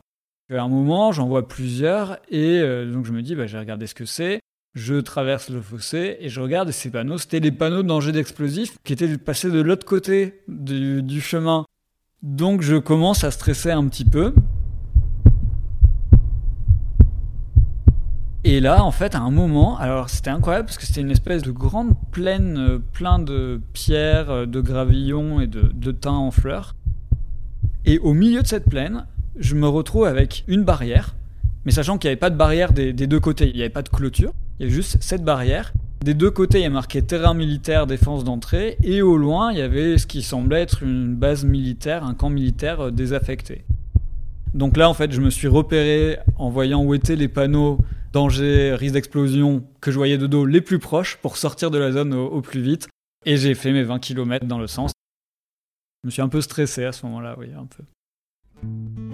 À 0.50 0.62
un 0.62 0.68
moment, 0.68 1.12
j'en 1.12 1.28
vois 1.28 1.46
plusieurs, 1.46 2.18
et 2.28 2.58
euh, 2.58 2.90
donc 2.92 3.06
je 3.06 3.12
me 3.12 3.22
dis, 3.22 3.36
bah, 3.36 3.46
je 3.46 3.52
vais 3.52 3.60
regarder 3.60 3.86
ce 3.86 3.94
que 3.94 4.04
c'est. 4.04 4.40
Je 4.74 4.96
traverse 4.96 5.48
le 5.48 5.60
fossé 5.60 6.16
et 6.20 6.28
je 6.28 6.40
regarde 6.40 6.70
ces 6.70 6.90
panneaux. 6.90 7.18
C'était 7.18 7.40
les 7.40 7.52
panneaux 7.52 7.82
de 7.82 7.88
danger 7.88 8.12
d'explosifs 8.12 8.76
qui 8.84 8.92
étaient 8.92 9.16
passés 9.16 9.50
de 9.50 9.60
l'autre 9.60 9.86
côté 9.86 10.42
du 10.48 11.20
chemin. 11.20 11.66
Donc 12.22 12.62
je 12.62 12.76
commence 12.76 13.24
à 13.24 13.30
stresser 13.30 13.70
un 13.70 13.86
petit 13.88 14.04
peu. 14.04 14.34
Et 18.42 18.60
là, 18.60 18.82
en 18.84 18.90
fait, 18.90 19.14
à 19.14 19.20
un 19.20 19.30
moment, 19.30 19.78
alors 19.78 20.08
c'était 20.08 20.30
incroyable 20.30 20.66
parce 20.66 20.78
que 20.78 20.86
c'était 20.86 21.02
une 21.02 21.10
espèce 21.10 21.42
de 21.42 21.50
grande 21.50 21.94
plaine 22.10 22.56
euh, 22.58 22.78
plein 22.78 23.18
de 23.18 23.60
pierres, 23.74 24.30
euh, 24.30 24.46
de 24.46 24.60
gravillons 24.60 25.40
et 25.40 25.46
de, 25.46 25.70
de 25.74 25.92
thym 25.92 26.14
en 26.14 26.30
fleurs. 26.30 26.74
Et 27.84 27.98
au 27.98 28.14
milieu 28.14 28.42
de 28.42 28.46
cette 28.46 28.64
plaine, 28.64 29.06
je 29.40 29.54
me 29.54 29.66
retrouve 29.66 30.04
avec 30.04 30.44
une 30.46 30.62
barrière, 30.62 31.16
mais 31.64 31.72
sachant 31.72 31.98
qu'il 31.98 32.08
n'y 32.08 32.12
avait 32.12 32.20
pas 32.20 32.30
de 32.30 32.36
barrière 32.36 32.72
des, 32.72 32.92
deux 32.92 33.20
côtés, 33.20 33.48
il 33.48 33.56
n'y 33.56 33.62
avait 33.62 33.70
pas 33.70 33.82
de 33.82 33.88
clôture, 33.88 34.32
il 34.58 34.62
y 34.62 34.66
avait 34.66 34.74
juste 34.74 34.98
cette 35.00 35.24
barrière. 35.24 35.72
Des 36.04 36.14
deux 36.14 36.30
côtés, 36.30 36.60
il 36.60 36.62
y 36.62 36.66
a 36.66 36.70
marqué 36.70 37.02
terrain 37.02 37.34
militaire, 37.34 37.86
défense 37.86 38.24
d'entrée, 38.24 38.76
et 38.82 39.02
au 39.02 39.16
loin, 39.16 39.52
il 39.52 39.58
y 39.58 39.62
avait 39.62 39.98
ce 39.98 40.06
qui 40.06 40.22
semblait 40.22 40.62
être 40.62 40.82
une 40.82 41.14
base 41.14 41.44
militaire, 41.44 42.04
un 42.04 42.14
camp 42.14 42.30
militaire 42.30 42.80
euh, 42.80 42.90
désaffecté. 42.90 43.64
Donc 44.54 44.76
là, 44.76 44.88
en 44.88 44.94
fait, 44.94 45.12
je 45.12 45.20
me 45.20 45.30
suis 45.30 45.48
repéré 45.48 46.18
en 46.36 46.50
voyant 46.50 46.82
où 46.82 46.94
étaient 46.94 47.16
les 47.16 47.28
panneaux 47.28 47.78
danger, 48.12 48.74
risque 48.74 48.94
d'explosion 48.94 49.64
que 49.80 49.90
je 49.90 49.96
voyais 49.96 50.18
de 50.18 50.26
dos 50.26 50.46
les 50.46 50.60
plus 50.60 50.78
proches 50.78 51.16
pour 51.16 51.36
sortir 51.36 51.70
de 51.70 51.78
la 51.78 51.92
zone 51.92 52.14
au, 52.14 52.40
plus 52.40 52.60
vite. 52.60 52.88
Et 53.24 53.36
j'ai 53.36 53.54
fait 53.54 53.72
mes 53.72 53.84
20 53.84 53.98
km 54.00 54.46
dans 54.46 54.58
le 54.58 54.66
sens. 54.66 54.92
Je 56.02 56.08
me 56.08 56.10
suis 56.10 56.22
un 56.22 56.28
peu 56.28 56.40
stressé 56.40 56.84
à 56.84 56.92
ce 56.92 57.06
moment-là, 57.06 57.36
oui, 57.38 57.48
un 57.56 57.66
peu. 57.66 59.09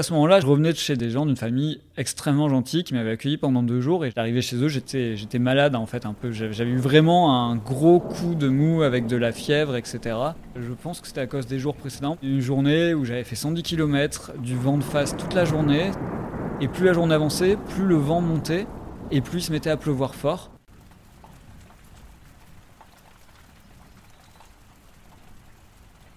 À 0.00 0.02
ce 0.02 0.14
moment-là, 0.14 0.40
je 0.40 0.46
revenais 0.46 0.72
de 0.72 0.78
chez 0.78 0.96
des 0.96 1.10
gens 1.10 1.26
d'une 1.26 1.36
famille 1.36 1.78
extrêmement 1.98 2.48
gentille 2.48 2.84
qui 2.84 2.94
m'avaient 2.94 3.10
accueilli 3.10 3.36
pendant 3.36 3.62
deux 3.62 3.82
jours 3.82 4.06
et 4.06 4.10
j'arrivais 4.16 4.40
chez 4.40 4.56
eux, 4.56 4.68
j'étais, 4.68 5.14
j'étais 5.14 5.38
malade 5.38 5.76
en 5.76 5.84
fait 5.84 6.06
un 6.06 6.14
peu. 6.14 6.32
J'avais 6.32 6.70
eu 6.70 6.78
vraiment 6.78 7.50
un 7.50 7.56
gros 7.56 8.00
coup 8.00 8.34
de 8.34 8.48
mou 8.48 8.80
avec 8.80 9.06
de 9.06 9.18
la 9.18 9.30
fièvre, 9.30 9.76
etc. 9.76 10.16
Je 10.56 10.72
pense 10.72 11.02
que 11.02 11.06
c'était 11.06 11.20
à 11.20 11.26
cause 11.26 11.46
des 11.46 11.58
jours 11.58 11.74
précédents. 11.74 12.16
Une 12.22 12.40
journée 12.40 12.94
où 12.94 13.04
j'avais 13.04 13.24
fait 13.24 13.36
110 13.36 13.62
km, 13.62 14.32
du 14.42 14.56
vent 14.56 14.78
de 14.78 14.82
face 14.82 15.14
toute 15.18 15.34
la 15.34 15.44
journée 15.44 15.90
et 16.62 16.68
plus 16.68 16.86
la 16.86 16.94
journée 16.94 17.14
avançait, 17.14 17.58
plus 17.74 17.84
le 17.84 17.96
vent 17.96 18.22
montait 18.22 18.66
et 19.10 19.20
plus 19.20 19.40
il 19.40 19.42
se 19.42 19.52
mettait 19.52 19.68
à 19.68 19.76
pleuvoir 19.76 20.14
fort. 20.14 20.50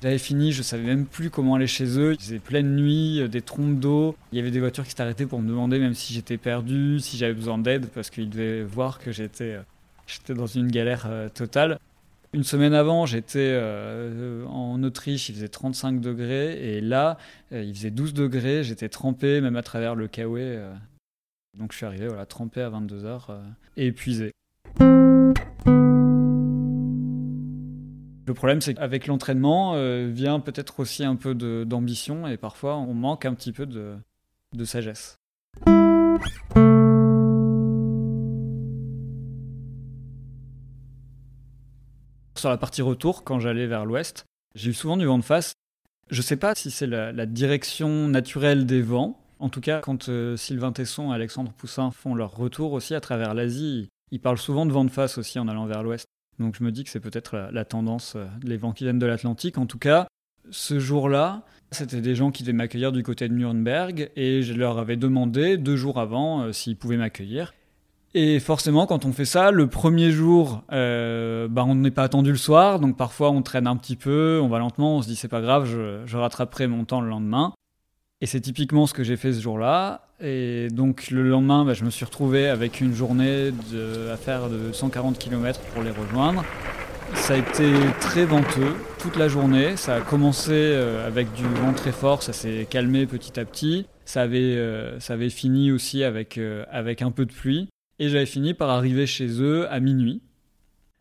J'avais 0.04 0.18
fini, 0.18 0.52
je 0.52 0.62
savais 0.64 0.84
même 0.84 1.06
plus 1.06 1.30
comment 1.30 1.56
aller 1.56 1.66
chez 1.66 1.98
eux. 1.98 2.12
Il 2.12 2.20
faisait 2.20 2.40
pleine 2.40 2.76
nuit, 2.76 3.22
euh, 3.22 3.30
des 3.30 3.42
trompes 3.42 3.80
d'eau. 3.80 4.18
Il 4.34 4.38
y 4.38 4.42
avait 4.42 4.52
des 4.52 4.60
voitures 4.60 4.84
qui 4.84 4.92
s'arrêtaient 4.92 5.26
pour 5.26 5.40
me 5.40 5.48
demander 5.48 5.80
même 5.80 5.94
si 5.94 6.14
j'étais 6.14 6.36
perdu, 6.36 7.00
si 7.00 7.16
j'avais 7.16 7.34
besoin 7.34 7.58
d'aide, 7.58 7.88
parce 7.88 8.10
qu'ils 8.10 8.30
devaient 8.30 8.64
voir 8.64 9.00
que 9.00 9.14
j'étais, 9.14 9.54
euh, 9.54 9.62
j'étais 10.06 10.34
dans 10.34 10.46
une 10.46 10.70
galère 10.70 11.06
euh, 11.08 11.30
totale. 11.30 11.80
Une 12.34 12.44
semaine 12.44 12.74
avant, 12.74 13.06
j'étais 13.06 13.58
en 14.48 14.82
Autriche, 14.82 15.30
il 15.30 15.36
faisait 15.36 15.50
35 15.50 16.02
degrés, 16.02 16.78
et 16.78 16.82
là, 16.82 17.20
il 17.52 17.76
faisait 17.76 17.92
12 17.92 18.16
degrés, 18.16 18.64
j'étais 18.64 18.90
trempé, 18.90 19.40
même 19.40 19.56
à 19.56 19.62
travers 19.62 19.94
le 19.94 20.08
Kawe. 20.08 20.40
Donc 21.56 21.74
je 21.74 21.78
suis 21.78 21.86
arrivé, 21.86 22.08
voilà, 22.08 22.26
trempé 22.26 22.62
à 22.62 22.70
22 22.70 23.06
heures, 23.06 23.40
et 23.78 23.86
épuisé. 23.86 24.32
Le 28.26 28.34
problème, 28.34 28.62
c'est 28.62 28.74
qu'avec 28.74 29.08
l'entraînement 29.08 29.76
vient 30.08 30.40
peut-être 30.40 30.80
aussi 30.80 31.04
un 31.04 31.16
peu 31.16 31.36
d'ambition, 31.66 32.26
et 32.28 32.38
parfois 32.38 32.78
on 32.78 32.94
manque 32.94 33.26
un 33.26 33.34
petit 33.34 33.52
peu 33.52 33.66
de, 33.66 33.96
de 34.54 34.66
sagesse. 34.66 35.18
sur 42.44 42.50
la 42.50 42.58
partie 42.58 42.82
retour, 42.82 43.24
quand 43.24 43.40
j'allais 43.40 43.68
vers 43.68 43.86
l'ouest, 43.86 44.26
j'ai 44.54 44.72
eu 44.72 44.74
souvent 44.74 44.98
du 44.98 45.06
vent 45.06 45.18
de 45.18 45.24
face. 45.24 45.54
Je 46.10 46.18
ne 46.18 46.24
sais 46.24 46.36
pas 46.36 46.54
si 46.56 46.72
c'est 46.72 46.88
la, 46.88 47.26
direction 47.26 48.10
naturelle 48.10 48.66
des 48.66 48.82
vents. 48.82 49.18
En 49.40 49.48
tout 49.48 49.62
cas, 49.62 49.80
quand 49.80 50.10
euh, 50.10 50.36
Sylvain 50.36 50.74
Tesson 50.74 51.14
et 51.14 51.16
Alexandre 51.16 51.54
Poussin 51.54 51.92
font 51.92 52.16
leur 52.16 52.36
retour 52.36 52.74
aussi 52.74 52.96
à 52.96 53.00
travers 53.00 53.34
l'Asie, 53.34 53.88
ils 54.12 54.20
parlent 54.20 54.38
souvent 54.38 54.66
de 54.66 54.74
vent 54.74 54.84
de 54.84 54.92
face 54.92 55.18
aussi 55.18 55.40
en 55.40 55.48
allant 55.48 55.66
vers 55.68 55.84
l'ouest. 55.84 56.06
Donc 56.40 56.56
je 56.58 56.64
me 56.64 56.72
dis 56.72 56.84
que 56.84 56.90
c'est 56.90 57.00
peut-être 57.00 57.50
la, 57.52 57.66
tendance, 57.66 58.18
les 58.44 58.58
vents 58.58 58.72
qui 58.72 58.84
viennent 58.84 59.00
de 59.00 59.06
l'Atlantique. 59.06 59.58
En 59.58 59.66
tout 59.66 59.80
cas, 59.80 60.08
ce 60.50 60.80
jour-là, 60.80 61.44
c'était 61.72 62.02
des 62.02 62.16
gens 62.16 62.32
qui 62.32 62.44
devaient 62.44 62.54
m'accueillir 62.54 62.92
du 62.92 63.04
côté 63.04 63.28
de 63.28 63.34
Nuremberg 63.34 64.12
et 64.16 64.44
je 64.44 64.54
leur 64.54 64.78
avais 64.78 64.98
demandé 64.98 65.58
deux 65.58 65.76
jours 65.76 66.00
avant 66.00 66.42
euh, 66.42 66.52
s'ils 66.52 66.78
pouvaient 66.78 66.98
m'accueillir. 66.98 67.54
Et 68.16 68.40
forcément, 68.40 68.86
quand 68.86 69.06
on 69.06 69.12
fait 69.12 69.26
ça, 69.26 69.50
le 69.50 69.68
premier 69.68 70.12
jour, 70.12 70.64
euh, 70.72 71.48
bah, 71.48 71.64
on 71.66 71.74
n'est 71.74 71.90
pas 71.90 72.04
attendu 72.04 72.30
le 72.30 72.38
soir, 72.38 72.80
donc 72.80 72.96
parfois 72.96 73.32
on 73.32 73.42
traîne 73.42 73.66
un 73.66 73.76
petit 73.76 73.96
peu, 73.96 74.40
on 74.42 74.48
va 74.48 74.60
lentement, 74.60 74.98
on 74.98 75.02
se 75.02 75.08
dit 75.08 75.16
c'est 75.16 75.28
pas 75.28 75.42
grave, 75.42 75.66
je, 75.66 76.16
rattraperai 76.16 76.68
mon 76.68 76.86
temps 76.86 77.02
le 77.02 77.10
lendemain. 77.10 77.54
Et 78.24 78.26
c'est 78.26 78.40
typiquement 78.40 78.88
ce 78.88 78.94
que 78.94 79.04
j'ai 79.04 79.18
fait 79.18 79.34
ce 79.34 79.42
jour-là. 79.42 80.08
Et 80.22 80.70
donc 80.70 81.12
le 81.12 81.28
lendemain, 81.28 81.66
bah, 81.66 81.74
je 81.74 81.84
me 81.84 81.90
suis 81.90 82.06
retrouvé 82.06 82.48
avec 82.48 82.80
une 82.80 82.94
journée 82.94 83.52
de, 83.52 84.10
à 84.14 84.16
faire 84.16 84.50
de 84.50 84.72
140 84.72 85.20
km 85.20 85.60
pour 85.74 85.84
les 85.84 85.92
rejoindre. 85.92 86.46
Ça 87.16 87.34
a 87.34 87.38
été 87.38 87.74
très 88.00 88.24
venteux 88.24 88.76
toute 88.98 89.18
la 89.18 89.28
journée. 89.28 89.76
Ça 89.76 89.96
a 89.96 90.00
commencé 90.00 90.54
euh, 90.54 91.06
avec 91.06 91.34
du 91.34 91.44
vent 91.44 91.74
très 91.74 91.92
fort, 91.92 92.24
ça 92.24 92.32
s'est 92.32 92.66
calmé 92.70 93.06
petit 93.08 93.38
à 93.38 93.44
petit. 93.44 93.88
Ça 94.06 94.22
avait, 94.22 94.56
euh, 94.56 94.98
fini 95.30 95.74
aussi 95.74 96.06
avec, 96.06 96.40
avec 96.72 97.02
un 97.02 97.12
peu 97.12 97.26
de 97.26 97.34
pluie 97.34 97.68
et 98.00 98.08
j'avais 98.08 98.26
fini 98.26 98.54
par 98.54 98.70
arriver 98.70 99.06
chez 99.06 99.42
eux 99.42 99.68
à 99.70 99.82
minuit. 99.82 100.22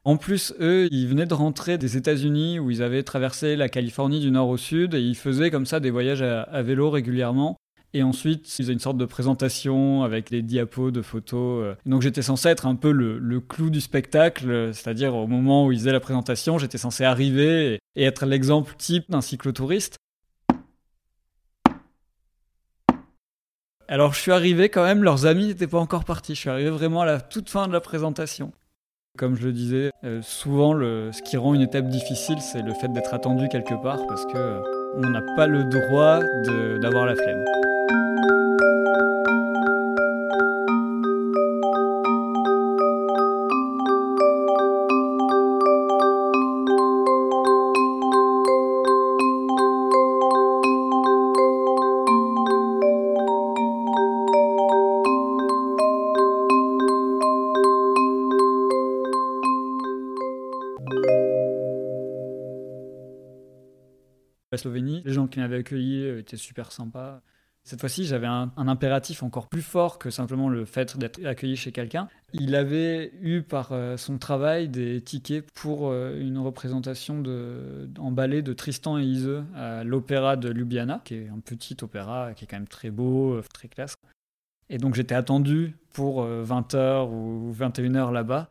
En 0.04 0.16
plus, 0.16 0.52
eux, 0.58 0.88
ils 0.90 1.06
venaient 1.06 1.26
de 1.26 1.34
rentrer 1.34 1.78
des 1.78 1.96
États-Unis 1.96 2.58
où 2.58 2.72
ils 2.72 2.82
avaient 2.82 3.04
traversé 3.04 3.54
la 3.54 3.68
Californie 3.68 4.18
du 4.18 4.32
nord 4.32 4.48
au 4.48 4.56
sud 4.56 4.94
et 4.94 5.00
ils 5.00 5.14
faisaient 5.14 5.50
comme 5.52 5.64
ça 5.64 5.78
des 5.78 5.90
voyages 5.90 6.22
à, 6.22 6.62
vélo 6.62 6.90
régulièrement. 6.90 7.56
Et 7.94 8.02
ensuite, 8.02 8.48
ils 8.48 8.62
faisaient 8.62 8.72
une 8.72 8.80
sorte 8.80 8.96
de 8.96 9.04
présentation 9.04 10.02
avec 10.02 10.30
des 10.30 10.42
diapos 10.42 10.90
de 10.90 11.02
photos. 11.02 11.62
Euh. 11.62 11.74
Donc 11.86 12.02
j'étais 12.02 12.22
censé 12.22 12.48
être 12.48 12.66
un 12.66 12.74
peu 12.74 12.90
le, 12.90 13.40
clou 13.40 13.70
du 13.70 13.80
spectacle, 13.80 14.70
c'est-à-dire 14.72 15.14
au 15.14 15.28
moment 15.28 15.66
où 15.66 15.72
ils 15.72 15.78
faisaient 15.78 15.92
la 15.92 16.00
présentation, 16.00 16.58
j'étais 16.58 16.78
censé 16.78 17.04
arriver 17.04 17.78
et 17.94 18.04
être 18.04 18.26
l'exemple 18.26 18.74
type 18.76 19.08
d'un 19.08 19.20
cyclotouriste. 19.20 19.98
Alors 23.86 24.14
je 24.14 24.20
suis 24.20 24.32
arrivé 24.32 24.68
quand 24.68 24.82
même, 24.82 25.04
leurs 25.04 25.26
amis 25.26 25.46
n'étaient 25.46 25.66
pas 25.68 25.78
encore 25.78 26.04
partis. 26.04 26.34
Je 26.34 26.40
suis 26.40 26.50
arrivé 26.50 26.70
vraiment 26.70 27.02
à 27.02 27.06
la 27.06 27.20
toute 27.20 27.50
fin 27.50 27.68
de 27.68 27.72
la 27.72 27.80
présentation. 27.80 28.52
Comme 29.18 29.36
je 29.36 29.44
le 29.44 29.52
disais, 29.52 29.92
euh, 30.04 30.22
souvent 30.22 30.72
ce 30.72 31.20
qui 31.20 31.36
rend 31.36 31.52
une 31.52 31.60
étape 31.60 31.86
difficile, 31.88 32.38
c'est 32.40 32.62
le 32.62 32.72
fait 32.72 32.88
d'être 32.88 33.12
attendu 33.12 33.46
quelque 33.50 33.74
part 33.82 33.98
parce 34.06 34.24
que 34.24 34.38
euh, 34.38 34.60
on 34.96 35.10
n'a 35.10 35.20
pas 35.36 35.46
le 35.46 35.64
droit 35.64 36.20
d'avoir 36.80 37.04
la 37.04 37.14
flemme. 37.14 37.44
Qui 65.32 65.40
m'avaient 65.40 65.58
accueilli 65.58 66.04
euh, 66.04 66.20
étaient 66.20 66.36
super 66.36 66.70
sympas. 66.70 67.20
Cette 67.64 67.80
fois-ci, 67.80 68.04
j'avais 68.04 68.26
un, 68.26 68.50
impératif 68.56 69.22
encore 69.22 69.48
plus 69.48 69.62
fort 69.62 70.00
que 70.00 70.10
simplement 70.10 70.48
le 70.48 70.64
fait 70.64 70.96
d'être 70.98 71.24
accueilli 71.24 71.54
chez 71.56 71.70
quelqu'un. 71.70 72.08
Il 72.32 72.56
avait 72.56 73.12
eu 73.20 73.42
par 73.42 73.70
euh, 73.70 73.96
son 73.96 74.18
travail 74.18 74.68
des 74.68 75.00
tickets 75.00 75.48
pour 75.54 75.88
euh, 75.88 76.18
une 76.20 76.38
représentation 76.38 77.20
de, 77.20 77.88
en 77.98 78.10
ballet 78.10 78.42
de 78.42 78.52
Tristan 78.52 78.98
et 78.98 79.04
Iseux 79.04 79.44
à 79.54 79.84
l'opéra 79.84 80.36
de 80.36 80.50
Ljubljana, 80.50 81.02
qui 81.04 81.14
est 81.14 81.28
un 81.28 81.38
petit 81.38 81.76
opéra 81.82 82.34
qui 82.34 82.44
est 82.44 82.46
quand 82.48 82.56
même 82.56 82.68
très 82.68 82.90
beau, 82.90 83.40
très 83.54 83.68
classe. 83.68 83.94
Et 84.68 84.78
donc 84.78 84.94
j'étais 84.94 85.14
attendu 85.14 85.76
pour 85.92 86.24
20h 86.26 87.08
ou 87.10 87.52
21h 87.52 88.10
là-bas. 88.10 88.48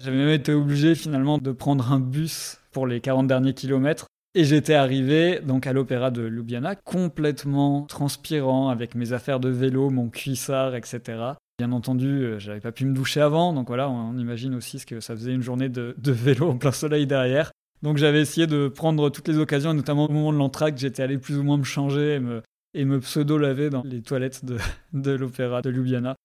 J'avais 0.00 0.18
même 0.18 0.28
été 0.28 0.52
obligé 0.52 0.94
finalement 0.94 1.38
de 1.38 1.50
prendre 1.50 1.90
un 1.90 2.00
bus 2.00 2.60
pour 2.70 2.86
les 2.86 3.00
40 3.00 3.26
derniers 3.26 3.54
kilomètres 3.54 4.06
et 4.34 4.44
j'étais 4.44 4.74
arrivé 4.74 5.40
donc 5.40 5.66
à 5.66 5.72
l'opéra 5.72 6.10
de 6.10 6.22
Ljubljana, 6.22 6.74
complètement 6.74 7.82
transpirant, 7.82 8.68
avec 8.68 8.94
mes 8.94 9.12
affaires 9.12 9.40
de 9.40 9.48
vélo, 9.48 9.90
mon 9.90 10.08
cuissard, 10.08 10.74
etc. 10.74 11.00
Bien 11.58 11.70
entendu, 11.70 12.08
euh, 12.08 12.38
j'avais 12.40 12.60
pas 12.60 12.72
pu 12.72 12.84
me 12.84 12.94
doucher 12.94 13.20
avant, 13.20 13.52
donc 13.52 13.68
voilà, 13.68 13.88
on 13.88 14.18
imagine 14.18 14.54
aussi 14.54 14.80
ce 14.80 14.86
que 14.86 14.98
ça 14.98 15.14
faisait 15.14 15.32
une 15.32 15.42
journée 15.42 15.68
de, 15.68 15.94
vélo 15.98 16.50
en 16.50 16.58
plein 16.58 16.72
soleil 16.72 17.06
derrière. 17.06 17.52
Donc 17.82 17.96
j'avais 17.96 18.20
essayé 18.20 18.46
de 18.46 18.68
prendre 18.68 19.08
toutes 19.10 19.28
les 19.28 19.38
occasions, 19.38 19.72
notamment 19.72 20.06
au 20.06 20.12
moment 20.12 20.32
de 20.32 20.38
l'entracte, 20.38 20.78
j'étais 20.78 21.02
allé 21.02 21.18
plus 21.18 21.38
ou 21.38 21.44
moins 21.44 21.58
me 21.58 21.64
changer 21.64 22.14
et 22.14 22.20
me, 22.20 22.42
et 22.72 22.84
me 22.84 22.98
pseudo-laver 22.98 23.70
dans 23.70 23.82
les 23.84 24.02
toilettes 24.02 24.44
de, 24.44 24.58
de 24.94 25.12
l'opéra 25.12 25.62
de 25.62 25.70
Ljubljana. 25.70 26.16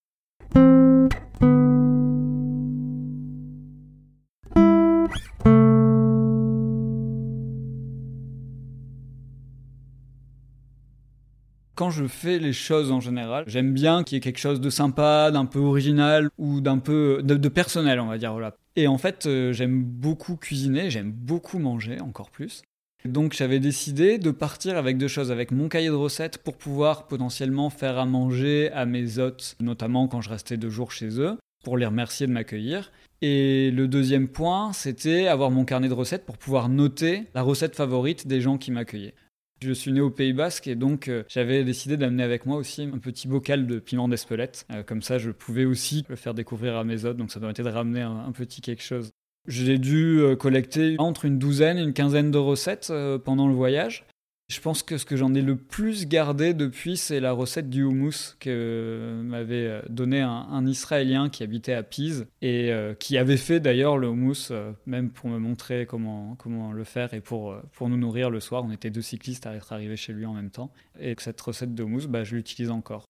Quand 11.79 11.91
je 11.91 12.07
fais 12.07 12.39
les 12.39 12.51
choses 12.51 12.91
en 12.91 12.99
général, 12.99 13.45
j'aime 13.47 13.71
bien 13.71 14.03
qu'il 14.03 14.17
y 14.17 14.17
ait 14.17 14.21
quelque 14.21 14.37
chose 14.37 14.59
de 14.59 14.69
sympa, 14.69 15.31
d'un 15.31 15.45
peu 15.45 15.59
original 15.59 16.29
ou 16.37 16.59
d'un 16.59 16.77
peu 16.77 17.21
de, 17.23 17.47
personnel, 17.47 18.01
on 18.01 18.07
va 18.07 18.17
dire. 18.17 18.37
Et 18.75 18.89
en 18.89 18.97
fait, 18.97 19.27
euh, 19.27 19.53
j'aime 19.53 19.81
beaucoup 19.81 20.35
cuisiner, 20.35 20.89
j'aime 20.89 21.09
beaucoup 21.09 21.57
manger, 21.57 22.01
encore 22.01 22.31
plus. 22.31 22.63
Donc 23.05 23.31
j'avais 23.31 23.61
décidé 23.61 24.17
de 24.17 24.29
partir 24.29 24.75
avec 24.75 24.97
deux 24.97 25.07
choses, 25.07 25.31
avec 25.31 25.51
mon 25.51 25.69
cahier 25.69 25.87
de 25.87 25.93
recettes 25.93 26.39
pour 26.39 26.57
pouvoir 26.57 27.07
potentiellement 27.07 27.69
faire 27.69 27.97
à 27.97 28.05
manger 28.05 28.69
à 28.73 28.85
mes 28.85 29.17
hôtes, 29.17 29.55
notamment 29.61 30.09
quand 30.09 30.19
je 30.19 30.31
restais 30.31 30.57
deux 30.57 30.69
jours 30.69 30.91
chez 30.91 31.21
eux, 31.21 31.37
pour 31.63 31.77
les 31.77 31.85
remercier 31.85 32.27
de 32.27 32.33
m'accueillir. 32.33 32.91
Et 33.21 33.71
le 33.71 33.87
deuxième 33.87 34.27
point, 34.27 34.73
c'était 34.73 35.27
avoir 35.27 35.49
mon 35.49 35.63
carnet 35.63 35.87
de 35.87 35.93
recettes 35.93 36.25
pour 36.25 36.37
pouvoir 36.37 36.67
noter 36.67 37.23
la 37.33 37.41
recette 37.41 37.77
favorite 37.77 38.27
des 38.27 38.41
gens 38.41 38.57
qui 38.57 38.71
m'accueillaient. 38.71 39.15
Je 39.61 39.73
suis 39.73 39.91
né 39.91 39.99
au 39.99 40.09
Pays 40.09 40.31
Basque 40.31 40.67
et 40.67 40.75
donc 40.75 41.09
euh, 41.09 41.23
j'avais 41.27 41.65
décidé 41.65 41.97
d'amener 41.97 42.23
avec 42.23 42.45
moi 42.45 42.55
aussi 42.55 42.83
un 42.83 42.97
petit 42.97 43.27
bocal 43.27 43.67
de 43.67 43.79
piment 43.79 44.07
d'Espelette. 44.07 44.65
Euh, 44.71 44.83
comme 44.83 45.01
ça, 45.01 45.17
je 45.17 45.31
pouvais 45.31 45.65
aussi 45.65 46.05
le 46.07 46.15
faire 46.15 46.33
découvrir 46.33 46.77
à 46.77 46.85
mes 46.85 47.03
hôtes, 47.03 47.17
donc 47.17 47.29
ça 47.29 47.41
permettait 47.41 47.63
de 47.63 47.69
ramener 47.69 48.01
un, 48.01 48.31
petit 48.31 48.61
quelque 48.61 48.83
chose. 48.83 49.11
J'ai 49.47 49.77
dû 49.77 50.19
euh, 50.21 50.37
collecter 50.37 50.95
entre 50.97 51.25
une 51.25 51.39
douzaine 51.39 51.77
et 51.77 51.81
une 51.81 51.93
quinzaine 51.93 52.31
de 52.31 52.37
recettes 52.37 52.93
pendant 53.25 53.47
le 53.47 53.53
voyage. 53.53 54.05
Je 54.49 54.59
pense 54.61 54.81
que 54.81 54.97
ce 54.97 55.05
que 55.05 55.15
j'en 55.15 55.35
ai 55.35 55.43
le 55.43 55.55
plus 55.55 56.07
gardé 56.07 56.55
depuis, 56.55 56.97
c'est 56.97 57.19
la 57.19 57.33
recette 57.33 57.69
du 57.69 57.83
houmous 57.83 58.35
que 58.39 59.21
m'avait 59.23 59.83
donné 59.89 60.21
un, 60.21 60.65
Israélien 60.65 61.29
qui 61.29 61.43
habitait 61.43 61.73
à 61.73 61.83
Pise 61.83 62.25
et 62.41 62.71
euh, 62.71 62.95
qui 62.95 63.19
avait 63.19 63.37
fait 63.37 63.59
d'ailleurs 63.59 63.99
le 63.99 64.07
houmous, 64.07 64.49
euh, 64.49 64.71
même 64.87 65.11
pour 65.11 65.29
me 65.29 65.37
montrer 65.37 65.85
comment, 65.85 66.35
le 66.73 66.83
faire 66.83 67.13
et 67.13 67.21
pour, 67.21 67.51
euh, 67.51 67.61
pour 67.73 67.89
nous 67.89 67.97
nourrir 67.97 68.31
le 68.31 68.39
soir. 68.39 68.63
On 68.65 68.71
était 68.71 68.89
deux 68.89 69.03
cyclistes 69.03 69.45
à 69.45 69.53
être 69.53 69.71
arrivés 69.71 69.97
chez 69.97 70.13
lui 70.13 70.25
en 70.25 70.33
même 70.33 70.49
temps. 70.49 70.71
Et 70.99 71.13
cette 71.19 71.39
recette 71.39 71.75
de 71.75 71.83
houmous, 71.83 72.07
bah, 72.07 72.23
je 72.23 72.35
l'utilise 72.35 72.71
encore. 72.71 73.05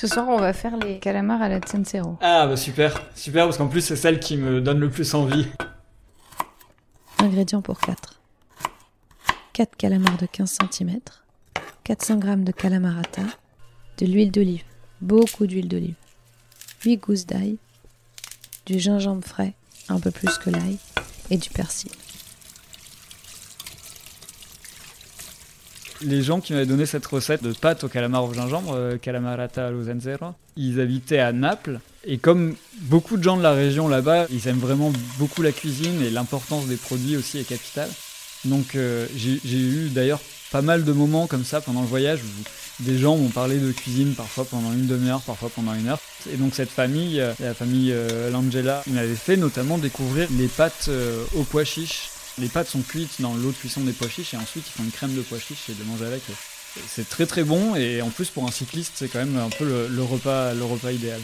Ce 0.00 0.06
soir, 0.06 0.28
on 0.28 0.38
va 0.38 0.52
faire 0.52 0.76
les 0.76 1.00
calamars 1.00 1.42
à 1.42 1.48
la 1.48 1.58
Tsensero. 1.58 2.18
Ah 2.20 2.46
bah 2.46 2.56
super, 2.56 3.02
super 3.16 3.46
parce 3.46 3.58
qu'en 3.58 3.66
plus 3.66 3.80
c'est 3.80 3.96
celle 3.96 4.20
qui 4.20 4.36
me 4.36 4.60
donne 4.60 4.78
le 4.78 4.88
plus 4.88 5.12
envie. 5.14 5.48
Ingrédients 7.18 7.62
pour 7.62 7.80
4. 7.80 8.20
4 9.54 9.76
calamars 9.76 10.16
de 10.18 10.26
15 10.26 10.58
cm, 10.70 11.00
400 11.82 12.20
g 12.20 12.36
de 12.36 12.52
calamarata, 12.52 13.22
de 13.98 14.06
l'huile 14.06 14.30
d'olive, 14.30 14.62
beaucoup 15.00 15.48
d'huile 15.48 15.66
d'olive, 15.66 15.96
8 16.84 16.98
gousses 16.98 17.26
d'ail, 17.26 17.58
du 18.66 18.78
gingembre 18.78 19.26
frais, 19.26 19.54
un 19.88 19.98
peu 19.98 20.12
plus 20.12 20.38
que 20.38 20.50
l'ail, 20.50 20.78
et 21.28 21.38
du 21.38 21.50
persil. 21.50 21.90
Les 26.00 26.22
gens 26.22 26.40
qui 26.40 26.52
m'avaient 26.52 26.66
donné 26.66 26.86
cette 26.86 27.06
recette 27.06 27.42
de 27.42 27.52
pâte 27.52 27.82
au 27.82 27.88
calamar 27.88 28.24
au 28.24 28.32
gingembre, 28.32 28.74
euh, 28.74 28.98
calamarata 28.98 29.66
allo 29.66 29.82
ils 30.56 30.80
habitaient 30.80 31.18
à 31.18 31.32
Naples. 31.32 31.80
Et 32.04 32.18
comme 32.18 32.54
beaucoup 32.82 33.16
de 33.16 33.22
gens 33.22 33.36
de 33.36 33.42
la 33.42 33.52
région 33.52 33.88
là-bas, 33.88 34.26
ils 34.30 34.46
aiment 34.48 34.58
vraiment 34.58 34.92
beaucoup 35.18 35.42
la 35.42 35.52
cuisine 35.52 36.02
et 36.02 36.10
l'importance 36.10 36.66
des 36.66 36.76
produits 36.76 37.16
aussi 37.16 37.38
est 37.38 37.48
capitale. 37.48 37.88
Donc 38.44 38.74
euh, 38.74 39.06
j'ai 39.16 39.58
eu 39.58 39.88
d'ailleurs 39.88 40.20
pas 40.52 40.62
mal 40.62 40.84
de 40.84 40.92
moments 40.92 41.26
comme 41.26 41.44
ça 41.44 41.60
pendant 41.60 41.82
le 41.82 41.86
voyage 41.86 42.20
où 42.22 42.82
des 42.84 42.98
gens 42.98 43.16
m'ont 43.16 43.28
parlé 43.28 43.58
de 43.58 43.72
cuisine 43.72 44.14
parfois 44.14 44.44
pendant 44.44 44.72
une 44.72 44.86
demi-heure, 44.86 45.20
parfois 45.22 45.50
pendant 45.54 45.74
une 45.74 45.88
heure. 45.88 46.00
Et 46.32 46.36
donc 46.36 46.54
cette 46.54 46.70
famille, 46.70 47.20
euh, 47.20 47.32
la 47.40 47.54
famille 47.54 47.92
euh, 47.92 48.30
Langella, 48.30 48.82
m'avait 48.86 49.14
fait 49.14 49.36
notamment 49.36 49.78
découvrir 49.78 50.28
les 50.38 50.48
pâtes 50.48 50.90
au 51.36 51.42
pois 51.42 51.64
chiches 51.64 52.10
les 52.40 52.48
pâtes 52.48 52.68
sont 52.68 52.82
cuites 52.82 53.20
dans 53.20 53.34
l'eau 53.34 53.50
de 53.50 53.56
cuisson 53.56 53.82
des 53.82 53.92
pois 53.92 54.08
chiches 54.08 54.34
et 54.34 54.36
ensuite 54.36 54.66
ils 54.66 54.70
font 54.70 54.84
une 54.84 54.90
crème 54.90 55.14
de 55.14 55.22
pois 55.22 55.38
chiches 55.38 55.70
et 55.70 55.74
de 55.74 55.84
manger 55.84 56.06
avec. 56.06 56.22
C'est 56.86 57.08
très 57.08 57.26
très 57.26 57.44
bon 57.44 57.74
et 57.74 58.02
en 58.02 58.10
plus 58.10 58.30
pour 58.30 58.44
un 58.44 58.50
cycliste 58.50 58.92
c'est 58.96 59.08
quand 59.08 59.18
même 59.18 59.36
un 59.36 59.50
peu 59.50 59.64
le, 59.64 60.02
repas, 60.02 60.54
le 60.54 60.64
repas 60.64 60.92
idéal. 60.92 61.20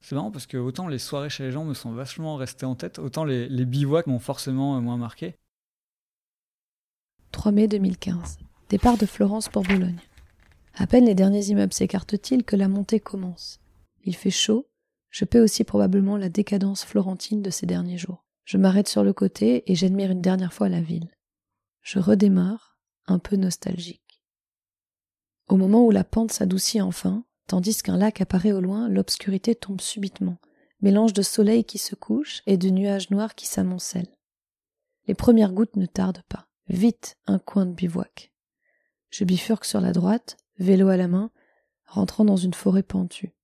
C'est 0.00 0.14
marrant 0.14 0.30
parce 0.30 0.46
que 0.46 0.56
autant 0.56 0.88
les 0.88 0.98
soirées 0.98 1.30
chez 1.30 1.44
les 1.44 1.52
gens 1.52 1.64
me 1.64 1.74
sont 1.74 1.92
vachement 1.92 2.36
restées 2.36 2.66
en 2.66 2.74
tête, 2.74 2.98
autant 2.98 3.24
les, 3.24 3.48
les 3.48 3.64
bivouacs 3.64 4.06
m'ont 4.06 4.18
forcément 4.18 4.80
moins 4.80 4.96
marqué. 4.96 5.36
3 7.32 7.52
mai 7.52 7.68
2015. 7.68 8.38
Départ 8.68 8.98
de 8.98 9.06
Florence 9.06 9.48
pour 9.48 9.62
Bologne. 9.62 10.00
À 10.74 10.86
peine 10.86 11.04
les 11.04 11.14
derniers 11.14 11.46
immeubles 11.46 11.72
s'écartent-ils 11.72 12.44
que 12.44 12.56
la 12.56 12.68
montée 12.68 13.00
commence. 13.00 13.60
Il 14.04 14.16
fait 14.16 14.30
chaud, 14.30 14.66
je 15.12 15.26
paie 15.26 15.40
aussi 15.40 15.62
probablement 15.62 16.16
la 16.16 16.30
décadence 16.30 16.84
florentine 16.84 17.42
de 17.42 17.50
ces 17.50 17.66
derniers 17.66 17.98
jours. 17.98 18.24
Je 18.44 18.56
m'arrête 18.56 18.88
sur 18.88 19.04
le 19.04 19.12
côté 19.12 19.70
et 19.70 19.74
j'admire 19.74 20.10
une 20.10 20.22
dernière 20.22 20.54
fois 20.54 20.70
la 20.70 20.80
ville. 20.80 21.10
Je 21.82 21.98
redémarre, 21.98 22.78
un 23.06 23.18
peu 23.18 23.36
nostalgique. 23.36 24.22
Au 25.48 25.56
moment 25.56 25.84
où 25.84 25.90
la 25.90 26.02
pente 26.02 26.32
s'adoucit 26.32 26.80
enfin, 26.80 27.24
tandis 27.46 27.82
qu'un 27.82 27.98
lac 27.98 28.22
apparaît 28.22 28.52
au 28.52 28.60
loin, 28.62 28.88
l'obscurité 28.88 29.54
tombe 29.54 29.82
subitement, 29.82 30.38
mélange 30.80 31.12
de 31.12 31.22
soleil 31.22 31.64
qui 31.64 31.78
se 31.78 31.94
couche 31.94 32.42
et 32.46 32.56
de 32.56 32.70
nuages 32.70 33.10
noirs 33.10 33.34
qui 33.34 33.46
s'amoncellent. 33.46 34.16
Les 35.08 35.14
premières 35.14 35.52
gouttes 35.52 35.76
ne 35.76 35.86
tardent 35.86 36.22
pas. 36.28 36.48
Vite, 36.68 37.18
un 37.26 37.38
coin 37.38 37.66
de 37.66 37.74
bivouac. 37.74 38.32
Je 39.10 39.24
bifurque 39.24 39.66
sur 39.66 39.82
la 39.82 39.92
droite, 39.92 40.38
vélo 40.58 40.88
à 40.88 40.96
la 40.96 41.08
main, 41.08 41.30
rentrant 41.84 42.24
dans 42.24 42.36
une 42.36 42.54
forêt 42.54 42.82
pentue. 42.82 43.34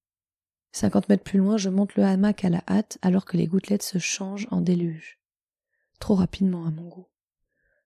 Cinquante 0.79 1.09
mètres 1.09 1.25
plus 1.25 1.41
loin, 1.41 1.57
je 1.57 1.71
monte 1.71 1.97
le 1.97 2.05
hamac 2.05 2.45
à 2.45 2.51
la 2.51 2.63
hâte 2.69 2.99
alors 3.03 3.25
que 3.25 3.37
les 3.37 3.49
gouttelettes 3.49 3.83
se 3.83 3.99
changent 3.99 4.47
en 4.53 4.61
déluge. 4.61 5.19
Trop 5.99 6.15
rapidement 6.15 6.67
à 6.67 6.71
mon 6.71 6.87
goût. 6.87 7.09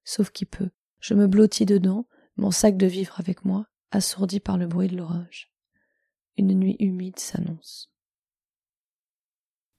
Sauf 0.04 0.28
qui 0.28 0.44
peut. 0.44 0.68
Je 1.00 1.14
me 1.14 1.26
blottis 1.26 1.64
dedans, 1.64 2.06
mon 2.36 2.50
sac 2.50 2.76
de 2.76 2.84
vivre 2.84 3.18
avec 3.18 3.46
moi, 3.46 3.66
assourdi 3.92 4.40
par 4.40 4.58
le 4.58 4.66
bruit 4.66 4.88
de 4.88 4.98
l'orage. 4.98 5.50
Une 6.36 6.52
nuit 6.52 6.76
humide 6.80 7.18
s'annonce. 7.18 7.90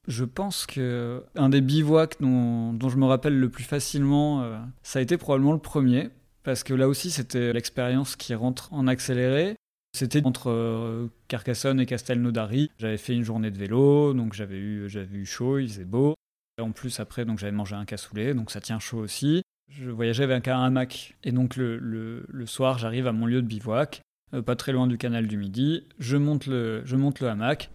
Je 0.08 0.26
pense 0.26 0.65
que 0.65 1.23
un 1.36 1.49
des 1.49 1.62
bivouacs 1.62 2.19
dont, 2.19 2.89
je 2.89 2.97
me 2.97 3.06
rappelle 3.06 3.39
le 3.39 3.49
plus 3.52 3.63
facilement, 3.63 4.41
euh, 4.41 4.58
ça 4.82 4.97
a 4.97 5.04
été 5.04 5.17
probablement 5.17 5.54
le 5.54 5.60
premier, 5.60 6.10
parce 6.41 6.63
que 6.63 6.73
là 6.73 6.88
aussi 6.88 7.12
c'était 7.12 7.54
l'expérience 7.54 8.15
qui 8.15 8.34
rentre 8.34 8.73
en 8.73 8.88
accéléré. 8.88 9.56
C'était 9.95 10.25
entre 10.25 10.49
euh, 10.49 11.08
Carcassonne 11.27 11.79
et 11.79 11.86
Castelnaudary. 11.86 12.71
J'avais 12.79 12.97
fait 12.97 13.13
une 13.13 13.23
journée 13.23 13.51
de 13.51 13.58
vélo, 13.58 14.13
donc 14.13 14.34
j'avais 14.34 14.58
eu, 14.58 14.88
eu 14.88 15.25
chaud, 15.25 15.60
il 15.60 15.69
faisait 15.69 15.86
beau. 15.86 16.15
En 16.60 16.71
plus, 16.71 16.99
après, 16.99 17.25
j'avais 17.38 17.51
mangé 17.51 17.75
un 17.75 17.86
cassoulet, 17.86 18.34
donc 18.34 18.49
ça 18.49 18.60
tient 18.60 18.79
chaud 18.79 18.99
aussi. 18.99 19.43
Je 19.69 19.89
voyageais 19.89 20.23
avec 20.23 20.47
un 20.47 20.63
hamac. 20.63 21.15
Et 21.23 21.32
donc 21.32 21.56
le, 21.56 21.77
le, 21.77 22.45
soir, 22.45 22.79
j'arrive 22.79 23.08
à 23.08 23.12
mon 23.12 23.27
lieu 23.27 23.41
de 23.41 23.47
bivouac, 23.47 24.01
euh, 24.34 24.41
pas 24.41 24.56
très 24.56 24.71
loin 24.71 24.88
du 24.88 24.97
canal 24.97 25.27
du 25.27 25.38
Midi. 25.38 25.84
Je 25.99 26.17
monte 26.17 26.47
le, 26.47 26.82
je 26.86 26.95
monte 26.95 27.19
le 27.19 27.29
hamac. 27.29 27.69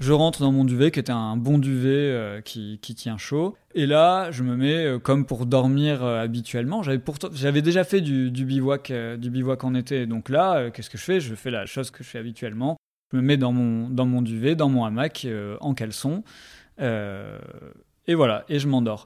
Je 0.00 0.12
rentre 0.12 0.40
dans 0.42 0.52
mon 0.52 0.64
duvet, 0.64 0.92
qui 0.92 1.00
était 1.00 1.10
un 1.10 1.36
bon 1.36 1.58
duvet 1.58 1.88
euh, 1.90 2.40
qui, 2.40 2.78
tient 2.80 3.18
chaud. 3.18 3.56
Et 3.74 3.84
là, 3.84 4.30
je 4.30 4.44
me 4.44 4.56
mets 4.56 4.84
euh, 4.84 4.98
comme 5.00 5.26
pour 5.26 5.44
dormir 5.44 6.04
euh, 6.04 6.22
habituellement. 6.22 6.82
J'avais 7.32 7.62
déjà 7.62 7.82
fait 7.82 8.00
du, 8.00 8.30
bivouac, 8.30 8.92
du 9.18 9.30
bivouac 9.30 9.64
en 9.64 9.74
été. 9.74 10.06
Donc 10.06 10.28
là, 10.28 10.70
qu'est-ce 10.70 10.88
que 10.88 10.98
je 10.98 11.02
fais? 11.02 11.20
Je 11.20 11.34
fais 11.34 11.50
la 11.50 11.66
chose 11.66 11.90
que 11.90 12.04
je 12.04 12.08
fais 12.08 12.18
habituellement. 12.18 12.76
Je 13.12 13.16
me 13.16 13.22
mets 13.22 13.36
dans 13.36 13.52
mon, 13.52 13.88
dans 13.88 14.06
mon 14.06 14.22
duvet, 14.22 14.54
dans 14.54 14.68
mon 14.68 14.84
hamac, 14.84 15.26
en 15.60 15.74
caleçon. 15.74 16.22
et 16.78 18.14
voilà, 18.14 18.44
et 18.48 18.60
je 18.60 18.68
m'endors. 18.68 19.04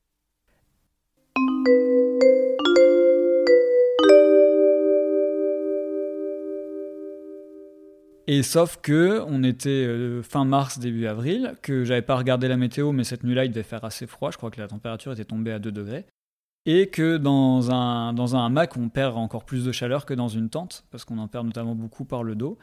Et 8.28 8.42
sauf 8.42 8.78
que 8.80 9.20
on 9.26 9.42
était 9.42 9.68
euh, 9.68 10.22
fin 10.22 10.44
mars, 10.44 10.78
début 10.78 11.06
avril, 11.06 11.56
que 11.62 11.85
j'avais 11.85 12.02
pas 12.02 12.16
regardé 12.16 12.46
la 12.46 12.56
météo, 12.56 12.92
mais 12.92 13.04
cette 13.04 13.24
nuit-là, 13.24 13.44
il 13.44 13.50
devait 13.50 13.64
faire 13.64 13.85
assez 13.85 14.06
froid. 14.06 14.30
Je 14.30 14.37
crois 14.37 14.50
que 14.50 14.61
la 14.61 14.68
température 14.68 15.12
était 15.12 15.24
tombée 15.24 15.52
à 15.52 15.58
2 15.58 15.72
degrés. 15.72 16.06
Et 16.64 16.88
que 16.88 17.16
dans 17.16 17.72
un, 17.72 18.12
dans 18.12 18.37
un 18.37 18.46
hamac, 18.46 18.76
on 18.76 18.88
perd 18.88 19.16
encore 19.16 19.44
plus 19.44 19.64
de 19.64 19.72
chaleur 19.72 20.06
que 20.06 20.14
dans 20.14 20.28
une 20.28 20.48
tente, 20.48 20.85
parce 20.90 21.04
qu'on 21.04 21.18
en 21.18 21.26
perd 21.26 21.46
notamment 21.46 21.74
beaucoup 21.74 22.04
par 22.04 22.22
le 22.22 22.37
dos. 22.37 22.58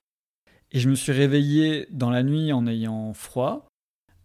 Et 0.72 0.80
je 0.80 0.90
me 0.90 0.96
suis 0.96 1.12
réveillé 1.12 1.88
dans 1.92 2.10
la 2.10 2.24
nuit 2.24 2.54
en 2.54 2.66
ayant 2.66 3.14
froid. 3.14 3.68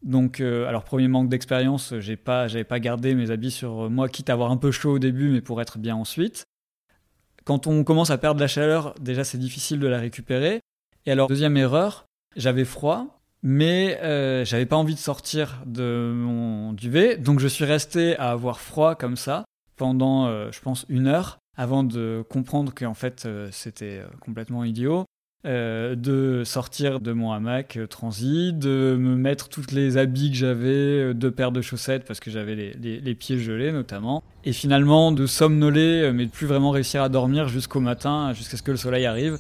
Donc, 0.02 0.40
euh, 0.40 0.68
alors 0.68 0.84
premier 0.84 1.08
manque 1.08 1.28
d'expérience, 1.28 1.94
j'ai 1.98 2.16
pas, 2.16 2.46
j'avais 2.46 2.64
pas 2.64 2.78
gardé 2.78 3.14
mes 3.14 3.30
habits 3.30 3.50
sur 3.50 3.90
moi, 3.90 4.08
quitte 4.08 4.30
à 4.30 4.34
avoir 4.34 4.52
un 4.52 4.58
peu 4.58 4.70
chaud 4.70 4.92
au 4.92 4.98
début, 5.00 5.30
mais 5.30 5.40
pour 5.40 5.60
être 5.60 5.78
bien 5.78 5.96
ensuite. 5.96 6.44
Quand 7.44 7.66
on 7.66 7.82
commence 7.84 8.10
à 8.10 8.18
perdre 8.18 8.40
la 8.40 8.46
chaleur, 8.46 8.94
déjà 9.00 9.24
c'est 9.24 9.38
difficile 9.38 9.80
de 9.80 9.86
la 9.86 9.98
récupérer. 9.98 10.60
Et 11.06 11.12
alors, 11.12 11.28
deuxième 11.28 11.56
erreur, 11.56 12.06
j'avais 12.34 12.64
froid, 12.64 13.20
mais 13.42 14.00
euh, 14.02 14.44
j'avais 14.46 14.64
pas 14.64 14.76
envie 14.76 14.94
de 14.94 14.98
sortir 14.98 15.62
de 15.66 16.12
mon 16.14 16.72
duvet, 16.72 17.18
donc 17.18 17.40
je 17.40 17.48
suis 17.48 17.66
resté 17.66 18.16
à 18.16 18.30
avoir 18.30 18.58
froid 18.58 18.94
comme 18.94 19.16
ça 19.16 19.44
pendant, 19.76 20.26
euh, 20.26 20.50
je 20.50 20.60
pense, 20.60 20.86
une 20.88 21.06
heure 21.08 21.38
avant 21.56 21.84
de 21.84 22.24
comprendre 22.28 22.72
qu'en 22.74 22.94
fait 22.94 23.24
euh, 23.26 23.48
c'était 23.52 24.02
complètement 24.20 24.64
idiot. 24.64 25.04
de 25.44 26.42
sortir 26.46 27.00
de 27.00 27.12
mon 27.12 27.32
hamac 27.32 27.78
transi, 27.90 28.54
de 28.54 28.96
me 28.98 29.14
mettre 29.14 29.50
toutes 29.50 29.72
les 29.72 29.98
habits 29.98 30.30
que 30.30 30.36
j'avais, 30.38 31.12
deux 31.12 31.30
paires 31.30 31.52
de 31.52 31.60
chaussettes 31.60 32.06
parce 32.06 32.20
que 32.20 32.30
j'avais 32.30 32.54
les, 32.54 32.72
les, 32.80 32.98
les, 32.98 33.14
pieds 33.14 33.38
gelés 33.38 33.72
notamment, 33.72 34.22
et 34.44 34.54
finalement 34.54 35.12
de 35.12 35.26
somnoler 35.26 36.10
mais 36.14 36.24
de 36.24 36.30
plus 36.30 36.46
vraiment 36.46 36.70
réussir 36.70 37.02
à 37.02 37.10
dormir 37.10 37.48
jusqu'au 37.48 37.80
matin, 37.80 38.32
jusqu'à 38.32 38.56
ce 38.56 38.62
que 38.62 38.70
le 38.70 38.78
soleil 38.78 39.04
arrive. 39.04 39.38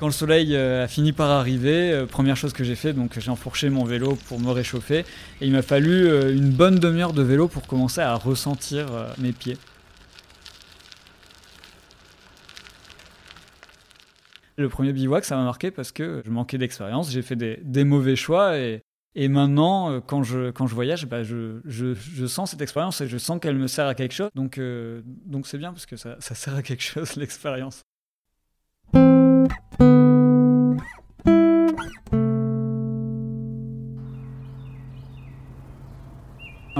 Quand 0.00 0.06
le 0.06 0.12
soleil 0.12 0.56
euh, 0.56 0.84
a 0.84 0.88
fini 0.88 1.12
par 1.12 1.28
arriver, 1.28 1.92
euh, 1.92 2.06
première 2.06 2.34
chose 2.34 2.54
que 2.54 2.64
j'ai 2.64 2.74
fait, 2.74 2.94
donc 2.94 3.18
j'ai 3.18 3.30
enfourché 3.30 3.68
mon 3.68 3.84
vélo 3.84 4.16
pour 4.28 4.40
me 4.40 4.50
réchauffer. 4.50 5.00
Et 5.42 5.46
il 5.46 5.52
m'a 5.52 5.60
fallu 5.60 6.08
euh, 6.08 6.34
une 6.34 6.48
bonne 6.48 6.78
demi-heure 6.78 7.12
de 7.12 7.20
vélo 7.20 7.48
pour 7.48 7.66
commencer 7.66 8.00
à 8.00 8.14
ressentir 8.14 8.86
mes 9.18 9.32
pieds. 9.32 9.58
Le 14.56 14.70
premier 14.70 14.94
bivouac, 14.94 15.26
ça 15.26 15.36
m'a 15.36 15.44
marqué 15.44 15.70
parce 15.70 15.92
que 15.92 16.22
je 16.24 16.30
manquais 16.30 16.56
d'expérience, 16.56 17.10
j'ai 17.10 17.20
fait 17.20 17.36
des, 17.36 17.84
mauvais 17.84 18.16
choix 18.16 18.56
et, 18.56 18.82
maintenant, 19.28 20.00
quand 20.00 20.22
je, 20.22 20.50
quand 20.50 20.66
je 20.66 20.74
voyage, 20.74 21.04
bah, 21.08 21.22
je, 21.22 22.26
sens 22.26 22.52
cette 22.52 22.62
expérience 22.62 23.02
et 23.02 23.06
je 23.06 23.18
sens 23.18 23.38
qu'elle 23.38 23.56
me 23.56 23.66
sert 23.66 23.86
à 23.86 23.94
quelque 23.94 24.14
chose. 24.14 24.30
Donc 24.34 24.58
donc 25.26 25.46
c'est 25.46 25.58
bien 25.58 25.72
parce 25.72 25.84
que 25.84 25.96
ça 25.96 26.16
sert 26.20 26.54
à 26.54 26.62
quelque 26.62 26.84
chose, 26.84 27.16
l'expérience. 27.16 27.82
Un 28.94 29.46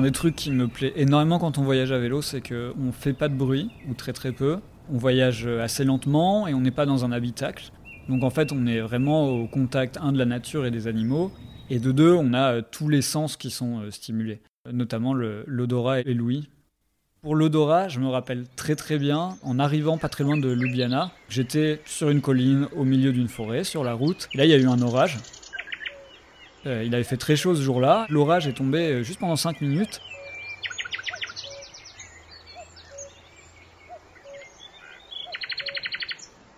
des 0.02 0.12
trucs 0.12 0.36
qui 0.36 0.50
me 0.50 0.66
plaît 0.66 0.92
énormément 0.96 1.38
quand 1.38 1.58
on 1.58 1.62
voyage 1.62 1.92
à 1.92 1.98
vélo, 1.98 2.22
c'est 2.22 2.40
qu'on 2.40 2.72
ne 2.76 2.92
fait 2.92 3.12
pas 3.12 3.28
de 3.28 3.34
bruit, 3.34 3.70
ou 3.88 3.94
très 3.94 4.12
très 4.12 4.32
peu. 4.32 4.58
On 4.92 4.96
voyage 4.96 5.46
assez 5.46 5.84
lentement 5.84 6.48
et 6.48 6.54
on 6.54 6.60
n'est 6.60 6.70
pas 6.70 6.86
dans 6.86 7.04
un 7.04 7.12
habitacle. 7.12 7.70
Donc 8.08 8.24
en 8.24 8.30
fait, 8.30 8.52
on 8.52 8.66
est 8.66 8.80
vraiment 8.80 9.28
au 9.28 9.46
contact, 9.46 9.98
un, 10.00 10.12
de 10.12 10.18
la 10.18 10.24
nature 10.24 10.66
et 10.66 10.70
des 10.70 10.88
animaux, 10.88 11.30
et 11.70 11.78
de 11.78 11.92
deux, 11.92 12.12
on 12.12 12.34
a 12.34 12.54
euh, 12.54 12.62
tous 12.68 12.88
les 12.88 13.02
sens 13.02 13.36
qui 13.36 13.50
sont 13.50 13.80
euh, 13.80 13.90
stimulés, 13.92 14.40
notamment 14.72 15.14
l'odorat 15.14 16.00
et 16.00 16.14
l'ouïe. 16.14 16.48
Pour 17.22 17.36
l'odorat, 17.36 17.88
je 17.88 18.00
me 18.00 18.08
rappelle 18.08 18.46
très 18.56 18.76
très 18.76 18.98
bien, 18.98 19.36
en 19.42 19.58
arrivant 19.58 19.98
pas 19.98 20.08
très 20.08 20.24
loin 20.24 20.38
de 20.38 20.54
Ljubljana, 20.54 21.10
j'étais 21.28 21.82
sur 21.84 22.08
une 22.08 22.22
colline 22.22 22.66
au 22.74 22.84
milieu 22.84 23.12
d'une 23.12 23.28
forêt, 23.28 23.62
sur 23.62 23.84
la 23.84 23.92
route. 23.92 24.26
là, 24.34 24.46
il 24.46 24.50
y 24.50 24.54
a 24.54 24.56
eu 24.56 24.66
un 24.66 24.80
orage. 24.80 25.18
Euh, 26.64 26.82
il 26.82 26.94
avait 26.94 27.04
fait 27.04 27.18
très 27.18 27.36
chaud 27.36 27.54
ce 27.54 27.60
jour-là. 27.60 28.06
L'orage 28.08 28.46
est 28.46 28.54
tombé 28.54 28.78
euh, 28.78 29.02
juste 29.02 29.20
pendant 29.20 29.36
5 29.36 29.60
minutes. 29.60 30.00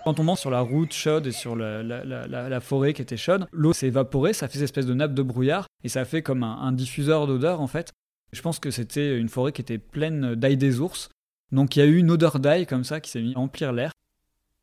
Quand 0.05 0.20
on 0.20 0.22
monte 0.22 0.38
sur 0.38 0.51
la 0.51 0.61
route 0.61 0.92
chaude 0.92 1.27
et 1.27 1.33
sur 1.33 1.57
la, 1.57 2.61
forêt 2.61 2.92
qui 2.92 3.03
était 3.03 3.16
chaude, 3.16 3.48
l'eau 3.51 3.72
s'est 3.72 3.88
évaporée, 3.88 4.33
ça 4.33 4.46
fait 4.46 4.59
une 4.59 4.64
espèce 4.64 4.87
de 4.87 4.94
nappe 4.94 5.14
de 5.14 5.22
brouillard 5.22 5.66
et 5.83 5.88
ça 5.88 6.05
fait 6.05 6.22
comme 6.22 6.44
un 6.44 6.70
diffuseur 6.70 7.27
d'odeur 7.27 7.61
en 7.61 7.66
fait. 7.66 7.92
Je 8.33 8.40
pense 8.40 8.59
que 8.59 8.71
c'était 8.71 9.18
une 9.18 9.29
forêt 9.29 9.53
qui 9.53 9.61
était 9.61 9.79
pleine 9.79 10.35
d'ail 10.35 10.57
des 10.57 10.81
ours. 10.81 11.11
Donc 11.53 11.77
il 11.77 11.81
y 11.81 11.83
a 11.83 11.87
eu 11.87 11.97
une 11.97 12.11
odeur 12.11 12.38
d'ail 12.38 12.66
comme 12.66 12.85
ça 12.85 13.01
qui 13.01 13.11
s'est 13.11 13.21
mis 13.21 13.35
à 13.35 13.38
emplir 13.38 13.73
l'air. 13.73 13.92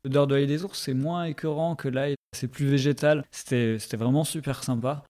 L'odeur 0.03 0.27
de 0.27 0.35
l'ail 0.35 0.47
des 0.47 0.63
ours, 0.63 0.79
c'est 0.79 0.93
moins 0.93 1.25
écœurant 1.25 1.75
que 1.75 1.87
l'ail, 1.87 2.15
c'est 2.35 2.47
plus 2.47 2.65
végétal. 2.65 3.25
C'était 3.31 3.77
vraiment 3.93 4.23
super 4.23 4.63
sympa. 4.63 5.03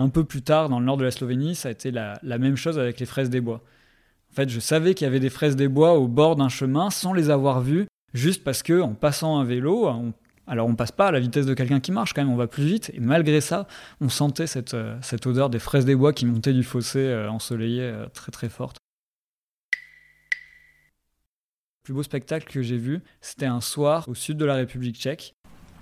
Un 0.00 0.08
peu 0.08 0.24
plus 0.24 0.42
tard, 0.42 0.68
dans 0.68 0.80
le 0.80 0.86
nord 0.86 0.96
de 0.96 1.04
la 1.04 1.10
Slovénie, 1.10 1.54
ça 1.54 1.68
a 1.68 1.72
été 1.72 1.90
la, 1.90 2.18
même 2.22 2.56
chose 2.56 2.78
avec 2.78 2.98
les 2.98 3.06
fraises 3.06 3.30
des 3.30 3.40
bois. 3.40 3.62
En 4.32 4.34
fait, 4.34 4.48
je 4.48 4.58
savais 4.58 4.94
qu'il 4.94 5.04
y 5.04 5.08
avait 5.08 5.20
des 5.20 5.30
fraises 5.30 5.56
des 5.56 5.68
bois 5.68 5.94
au 5.94 6.08
bord 6.08 6.34
d'un 6.34 6.48
chemin 6.48 6.90
sans 6.90 7.12
les 7.12 7.30
avoir 7.30 7.60
vues, 7.60 7.86
juste 8.12 8.42
parce 8.42 8.62
que 8.62 8.80
en 8.80 8.94
passant 8.94 9.38
un 9.38 9.44
vélo, 9.44 9.86
on, 9.88 10.12
alors 10.46 10.68
on 10.68 10.74
passe 10.74 10.92
pas 10.92 11.08
à 11.08 11.10
la 11.10 11.20
vitesse 11.20 11.46
de 11.46 11.54
quelqu'un 11.54 11.80
qui 11.80 11.92
marche 11.92 12.12
quand 12.12 12.22
même, 12.22 12.32
on 12.32 12.36
va 12.36 12.46
plus 12.46 12.64
vite, 12.64 12.90
et 12.94 13.00
malgré 13.00 13.40
ça, 13.40 13.66
on 14.00 14.08
sentait 14.08 14.46
cette, 14.46 14.74
euh, 14.74 14.98
odeur 15.24 15.50
des 15.50 15.58
fraises 15.58 15.84
des 15.84 15.94
bois 15.94 16.12
qui 16.12 16.26
montaient 16.26 16.52
du 16.52 16.62
fossé 16.62 16.98
euh, 16.98 17.30
ensoleillé 17.30 17.82
euh, 17.82 18.06
très 18.12 18.30
très 18.30 18.48
forte. 18.48 18.76
Le 19.72 21.84
plus 21.84 21.94
beau 21.94 22.02
spectacle 22.02 22.50
que 22.50 22.62
j'ai 22.62 22.76
vu, 22.76 23.02
c'était 23.20 23.46
un 23.46 23.60
soir 23.60 24.08
au 24.08 24.14
sud 24.14 24.36
de 24.36 24.44
la 24.44 24.54
République 24.54 24.96
tchèque. 24.96 25.34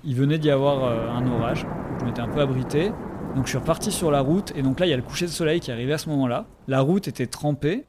Il 0.04 0.16
venait 0.16 0.38
d'y 0.38 0.50
avoir 0.50 0.84
un 0.84 1.24
orage, 1.28 1.64
je 2.00 2.04
m'étais 2.04 2.20
un 2.20 2.28
peu 2.28 2.40
abrité, 2.40 2.90
donc 3.36 3.44
je 3.44 3.50
suis 3.50 3.58
reparti 3.58 3.92
sur 3.92 4.10
la 4.10 4.20
route, 4.20 4.52
et 4.56 4.62
donc 4.62 4.80
là 4.80 4.86
il 4.86 4.88
y 4.88 4.92
a 4.92 4.96
le 4.96 5.02
coucher 5.02 5.26
de 5.26 5.30
soleil 5.30 5.60
qui 5.60 5.70
arrivait 5.70 5.92
à 5.92 5.98
ce 5.98 6.08
moment-là. 6.08 6.46
La 6.66 6.80
route 6.80 7.06
était 7.06 7.28
trempée, 7.28 7.86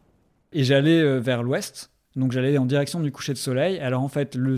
et 0.51 0.63
j'allais 0.63 1.19
vers 1.19 1.41
l'ouest, 1.41 1.91
donc 2.15 2.31
j'allais 2.31 2.57
en 2.57 2.65
direction 2.65 2.99
du 2.99 3.11
coucher 3.11 3.33
de 3.33 3.37
soleil. 3.37 3.79
Alors 3.79 4.03
en 4.03 4.07
fait, 4.07 4.35
le, 4.35 4.57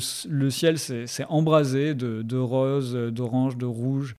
ciel 0.49 0.77
s'est 0.77 1.25
embrasé 1.29 1.95
de, 1.95 2.37
rose, 2.37 2.93
d'orange, 2.93 3.57
de 3.57 3.65
rouge. 3.65 4.15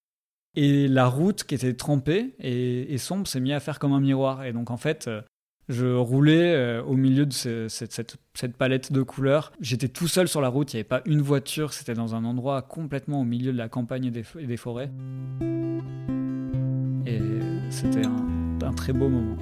Et 0.58 0.88
la 0.88 1.06
route 1.06 1.44
qui 1.44 1.54
était 1.54 1.74
trempée 1.74 2.34
et, 2.38 2.96
sombre 2.96 3.26
s'est 3.26 3.40
mise 3.40 3.52
à 3.52 3.60
faire 3.60 3.78
comme 3.78 3.92
un 3.92 4.00
miroir. 4.00 4.44
Et 4.44 4.54
donc 4.54 4.70
en 4.70 4.78
fait, 4.78 5.06
euh, 5.06 5.20
je 5.68 5.86
roulais 5.86 6.54
euh, 6.54 6.82
au 6.82 6.94
milieu 6.94 7.26
de 7.26 7.32
cette, 7.68 8.16
palette 8.56 8.90
de 8.90 9.02
couleurs. 9.02 9.52
J'étais 9.60 9.88
tout 9.88 10.08
seul 10.08 10.28
sur 10.28 10.40
la 10.40 10.48
route, 10.48 10.72
il 10.72 10.76
n'y 10.76 10.80
avait 10.80 10.88
pas 10.88 11.02
une 11.04 11.20
voiture, 11.20 11.74
c'était 11.74 11.94
dans 11.94 12.14
un 12.14 12.24
endroit 12.24 12.62
complètement 12.62 13.20
au 13.20 13.24
milieu 13.24 13.52
de 13.52 13.58
la 13.58 13.68
campagne 13.68 14.06
et 14.06 14.10
des, 14.10 14.56
forêts. 14.56 14.90
Et 17.04 17.20
c'était 17.68 18.06
un 18.06 18.72
très 18.72 18.94
beau 18.94 19.10
moment. 19.10 19.36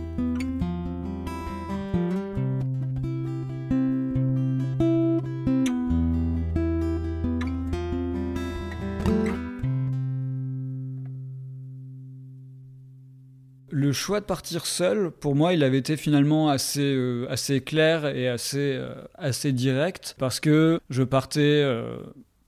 Le 13.74 13.92
choix 13.92 14.20
de 14.20 14.24
partir 14.24 14.66
seul, 14.66 15.10
pour 15.10 15.34
moi, 15.34 15.52
il 15.52 15.64
avait 15.64 15.78
été 15.78 15.96
finalement 15.96 16.48
assez, 16.48 16.94
euh, 16.94 17.26
assez 17.28 17.60
clair 17.60 18.06
et 18.06 18.28
assez, 18.28 18.74
euh, 18.76 18.94
assez 19.16 19.50
direct 19.50 20.14
parce 20.16 20.38
que 20.38 20.78
je 20.90 21.02
partais 21.02 21.40
euh, 21.64 21.96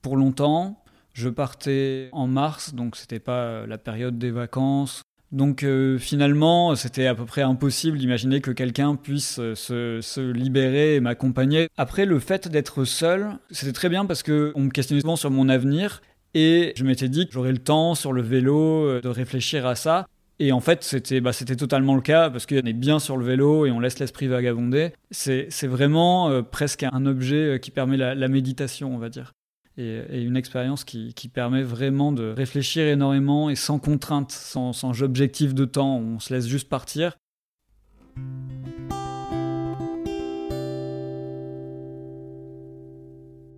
pour 0.01 0.15
longtemps. 0.15 0.81
Je 1.11 1.27
partais 1.27 2.07
en 2.13 2.27
mars, 2.27 2.73
donc 2.73 2.95
c'était 2.95 3.19
pas 3.19 3.65
la 3.67 3.77
période 3.77 4.17
des 4.17 4.31
vacances. 4.31 5.01
Donc 5.33 5.65
finalement, 5.97 6.75
c'était 6.75 7.07
à 7.07 7.15
peu 7.15 7.25
près 7.25 7.41
impossible 7.41 7.97
d'imaginer 7.97 8.39
que 8.39 8.51
quelqu'un 8.51 8.95
puisse 8.95 9.33
se, 9.55 9.99
se, 9.99 10.31
libérer 10.31 10.95
et 10.95 10.99
m'accompagner. 10.99 11.67
Après, 11.75 12.05
le 12.05 12.19
fait 12.19 12.47
d'être 12.47 12.85
seul, 12.85 13.31
c'était 13.49 13.73
très 13.73 13.89
bien 13.89 14.05
parce 14.05 14.21
que 14.21 14.53
on 14.55 14.61
me 14.61 14.69
questionnait 14.69 15.01
souvent 15.01 15.15
sur 15.15 15.31
mon 15.31 15.49
avenir 15.49 16.01
et 16.35 16.71
je 16.77 16.83
m'étais 16.83 17.09
dit 17.09 17.25
que 17.25 17.33
j'aurais 17.33 17.51
le 17.51 17.57
temps 17.57 17.95
sur 17.95 18.13
le 18.13 18.21
vélo 18.21 19.01
de 19.01 19.09
réfléchir 19.09 19.65
à 19.65 19.73
ça. 19.73 20.07
Et 20.39 20.51
en 20.51 20.59
fait, 20.59 20.83
c'était 20.83 21.19
bah, 21.19 21.31
totalement 21.33 21.95
le 21.95 22.01
cas 22.01 22.29
parce 22.29 22.45
qu'on 22.45 22.57
est 22.57 22.73
bien 22.73 22.99
sur 22.99 23.17
le 23.17 23.25
vélo 23.25 23.65
et 23.65 23.71
on 23.71 23.79
laisse 23.79 23.97
l'esprit 23.97 24.27
vagabonder. 24.27 24.93
C'est 25.09 25.49
vraiment 25.63 26.29
euh, 26.29 26.43
presque 26.43 26.83
un 26.83 27.05
objet 27.07 27.55
euh, 27.55 27.57
qui 27.57 27.71
permet 27.71 27.97
la, 27.97 28.27
méditation, 28.27 28.93
on 28.93 28.99
va 28.99 29.09
dire. 29.09 29.33
Et, 29.77 30.21
une 30.21 30.37
expérience 30.37 30.83
qui, 30.83 31.13
qui, 31.15 31.27
permet 31.27 31.63
vraiment 31.63 32.11
de 32.11 32.29
réfléchir 32.29 32.87
énormément 32.87 33.49
et 33.49 33.55
sans 33.55 33.79
contrainte, 33.79 34.31
sans, 34.31 34.73
sans 34.73 35.01
objectif 35.01 35.55
de 35.55 35.65
temps. 35.65 35.97
On 35.97 36.19
se 36.19 36.33
laisse 36.33 36.47
juste 36.47 36.69
partir. 36.69 37.17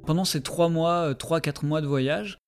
Pendant 0.05 0.25
ces 0.25 0.41
trois 0.41 0.69
mois, 0.69 1.09
euh, 1.09 1.13
trois, 1.13 1.41
quatre 1.41 1.65
mois 1.65 1.81
de 1.81 1.87
voyage, 1.87 2.39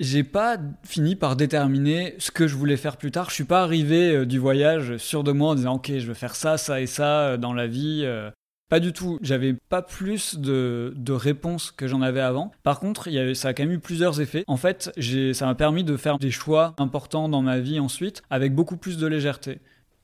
j'ai 0.00 0.22
pas 0.22 0.58
fini 0.84 1.16
par 1.16 1.36
déterminer 1.36 2.14
ce 2.18 2.30
que 2.30 2.46
je 2.46 2.54
voulais 2.54 2.76
faire 2.76 2.96
plus 2.96 3.10
tard. 3.10 3.30
Je 3.30 3.34
suis 3.34 3.44
pas 3.44 3.62
arrivé 3.62 4.14
euh, 4.14 4.26
du 4.26 4.38
voyage 4.38 4.96
sûr 4.98 5.24
de 5.24 5.32
moi 5.32 5.50
en 5.50 5.54
disant 5.54 5.74
ok 5.74 5.92
je 5.98 6.06
veux 6.06 6.14
faire 6.14 6.36
ça, 6.36 6.56
ça 6.56 6.80
et 6.80 6.86
ça 6.86 7.22
euh, 7.22 7.36
dans 7.36 7.52
la 7.52 7.66
vie. 7.66 8.02
Euh. 8.04 8.30
Pas 8.70 8.80
du 8.80 8.92
tout. 8.92 9.18
J'avais 9.22 9.54
pas 9.70 9.80
plus 9.80 10.38
de, 10.38 10.92
de 10.94 11.12
réponses 11.14 11.70
que 11.70 11.86
j'en 11.86 12.02
avais 12.02 12.20
avant. 12.20 12.52
Par 12.62 12.80
contre, 12.80 13.08
y 13.08 13.18
avait, 13.18 13.34
ça 13.34 13.48
a 13.48 13.54
quand 13.54 13.62
même 13.62 13.72
eu 13.72 13.78
plusieurs 13.78 14.20
effets. 14.20 14.44
En 14.46 14.58
fait, 14.58 14.92
ça 15.32 15.46
m'a 15.46 15.54
permis 15.54 15.84
de 15.84 15.96
faire 15.96 16.18
des 16.18 16.30
choix 16.30 16.74
importants 16.76 17.30
dans 17.30 17.40
ma 17.40 17.60
vie 17.60 17.80
ensuite 17.80 18.22
avec 18.28 18.54
beaucoup 18.54 18.76
plus 18.76 18.98
de 18.98 19.06
légèreté. 19.06 19.60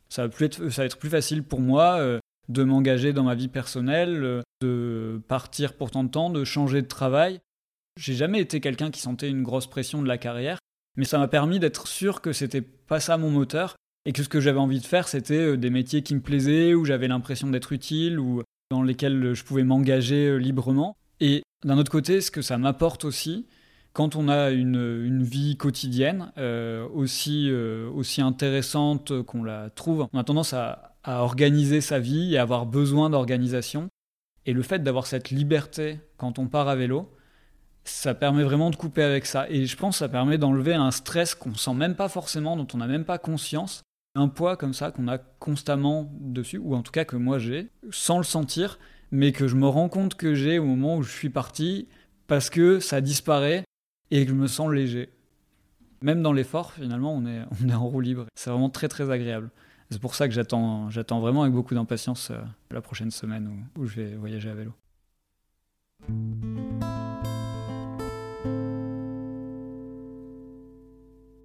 Ça 0.09 0.27
va, 0.27 0.33
être, 0.41 0.71
ça 0.71 0.81
va 0.81 0.87
être 0.87 0.97
plus 0.97 1.11
facile 1.11 1.43
pour 1.43 1.61
moi 1.61 2.01
de 2.49 2.65
m'engager 2.65 3.13
dans 3.13 3.25
ma 3.25 3.35
vie 3.35 3.49
personnelle, 3.49 4.43
de 4.63 5.21
partir 5.29 5.75
pour 5.75 5.91
tant 5.91 6.03
de 6.03 6.09
temps, 6.09 6.31
de 6.31 6.43
changer 6.45 6.81
de 6.81 6.89
travail. 6.89 7.41
J'ai 7.97 8.15
jamais 8.15 8.41
été 8.41 8.61
quelqu'un 8.61 8.91
qui 8.91 9.01
sentait 9.01 9.31
une 9.31 9.45
grosse 9.45 9.69
pression 9.69 10.03
de 10.03 10.09
la 10.09 10.19
carrière, 10.19 10.59
mais 10.97 11.05
ça 11.05 11.19
m'a 11.19 11.29
permis 11.29 11.61
d'être 11.61 11.87
sûr 11.87 12.21
que 12.21 12.33
c'était 12.33 12.61
pas 12.61 12.99
ça 12.99 13.19
mon 13.19 13.31
moteur 13.31 13.77
et 14.05 14.13
que 14.13 14.23
ce 14.23 14.29
que 14.29 14.41
j'avais 14.41 14.59
envie 14.59 14.81
de 14.81 14.87
faire, 14.87 15.09
c'était 15.09 15.53
euh, 15.53 15.57
des 15.57 15.71
métiers 15.71 16.03
qui 16.03 16.15
me 16.15 16.21
plaisaient, 16.21 16.75
où 16.75 16.85
j'avais 16.85 17.09
l'impression 17.09 17.49
d'être 17.49 17.73
utile, 17.73 18.19
ou 18.19 18.43
dans 18.71 18.83
lesquels 18.83 19.35
je 19.35 19.45
pouvais 19.45 19.63
m'engager 19.63 20.27
euh, 20.27 20.37
librement. 20.37 20.97
Et 21.21 21.43
d'un 21.65 21.79
autre 21.79 21.91
côté, 21.91 22.21
ce 22.21 22.31
que 22.31 22.43
ça 22.43 22.59
m'apporte 22.59 23.05
aussi, 23.05 23.47
quand 23.93 24.17
on 24.17 24.29
a 24.29 24.51
une, 24.51 25.23
vie 25.23 25.57
quotidienne 25.57 26.33
euh, 26.37 26.87
aussi, 26.93 27.51
aussi 27.95 28.21
intéressante 28.21 29.23
qu'on 29.23 29.45
la 29.45 29.71
trouve, 29.71 30.09
on 30.13 30.19
a 30.19 30.25
tendance 30.25 30.53
à, 30.53 30.97
à 31.05 31.23
organiser 31.23 31.81
sa 31.81 32.01
vie 32.01 32.35
et 32.35 32.39
avoir 32.39 32.67
besoin 32.67 33.09
d'organisation. 33.09 33.89
Et 34.47 34.53
le 34.53 34.63
fait 34.63 34.83
d'avoir 34.83 35.07
cette 35.07 35.31
liberté 35.31 36.01
quand 36.17 36.41
on 36.41 36.49
part 36.49 36.69
à 36.69 36.75
vélo, 36.75 37.09
ça 37.85 38.15
permet 38.15 38.43
vraiment 38.43 38.71
de 38.71 38.77
couper 38.77 39.03
avec 39.03 39.27
ça. 39.27 39.49
Et 39.51 39.67
je 39.67 39.77
pense 39.77 39.97
que 39.97 39.99
ça 39.99 40.09
permet 40.09 40.39
d'enlever 40.39 40.75
un 40.75 40.91
stress 40.91 41.35
qu'on 41.35 41.55
sent 41.55 41.75
même 41.75 41.95
pas 41.95 42.09
forcément, 42.09 42.57
dont 42.57 42.67
on 42.75 42.79
n'a 42.79 42.87
même 42.87 43.05
pas 43.05 43.19
conscience. 43.19 43.83
Un 44.17 44.29
poids 44.29 44.57
comme 44.57 44.75
ça 44.75 44.91
qu'on 44.91 45.09
a 45.09 45.19
constamment 45.19 46.11
dessus, 46.21 46.59
ou 46.59 46.75
en 46.75 46.83
tout 46.83 46.93
cas 46.93 47.05
que 47.05 47.17
moi 47.17 47.39
j'ai, 47.39 47.69
sans 47.91 48.19
le 48.19 48.25
sentir, 48.25 48.79
mais 49.11 49.33
que 49.33 49.49
je 49.49 49.57
me 49.57 49.67
rends 49.67 49.89
compte 49.89 50.15
que 50.15 50.35
j'ai 50.35 50.59
au 50.59 50.65
moment 50.65 50.97
où 50.97 51.03
je 51.03 51.13
suis 51.13 51.31
parti, 51.31 51.89
parce 52.27 52.49
que 52.49 52.81
ça 52.81 53.01
disparaît 53.01 53.65
et 54.11 54.25
que 54.25 54.31
je 54.31 54.37
me 54.37 54.47
sens 54.47 54.71
léger. 54.73 55.11
Même 56.01 56.23
dans 56.23 56.33
l'effort, 56.33 56.73
finalement, 56.73 57.13
on 57.15 57.27
est, 57.27 57.43
on 57.65 57.69
est 57.69 57.75
en 57.75 57.87
roue 57.87 58.01
libre. 58.01 58.27
C'est 58.35 58.51
vraiment 58.51 58.71
très 58.71 58.89
très 58.89 59.11
agréable. 59.11 59.51
C'est 59.91 60.01
pour 60.01 60.15
ça 60.15 60.29
que 60.29 60.35
j'attends, 60.35 60.91
j'attends 60.91 61.21
vraiment 61.21 61.43
avec 61.43 61.55
beaucoup 61.55 61.75
d'impatience 61.75 62.31
euh, 62.31 62.39
la 62.71 62.81
prochaine 62.81 63.11
semaine 63.11 63.67
où, 63.77 63.83
où 63.83 63.87
je 63.87 63.97
vais 64.01 64.15
voyager 64.15 64.49
à 64.49 64.55
vélo. 64.55 64.73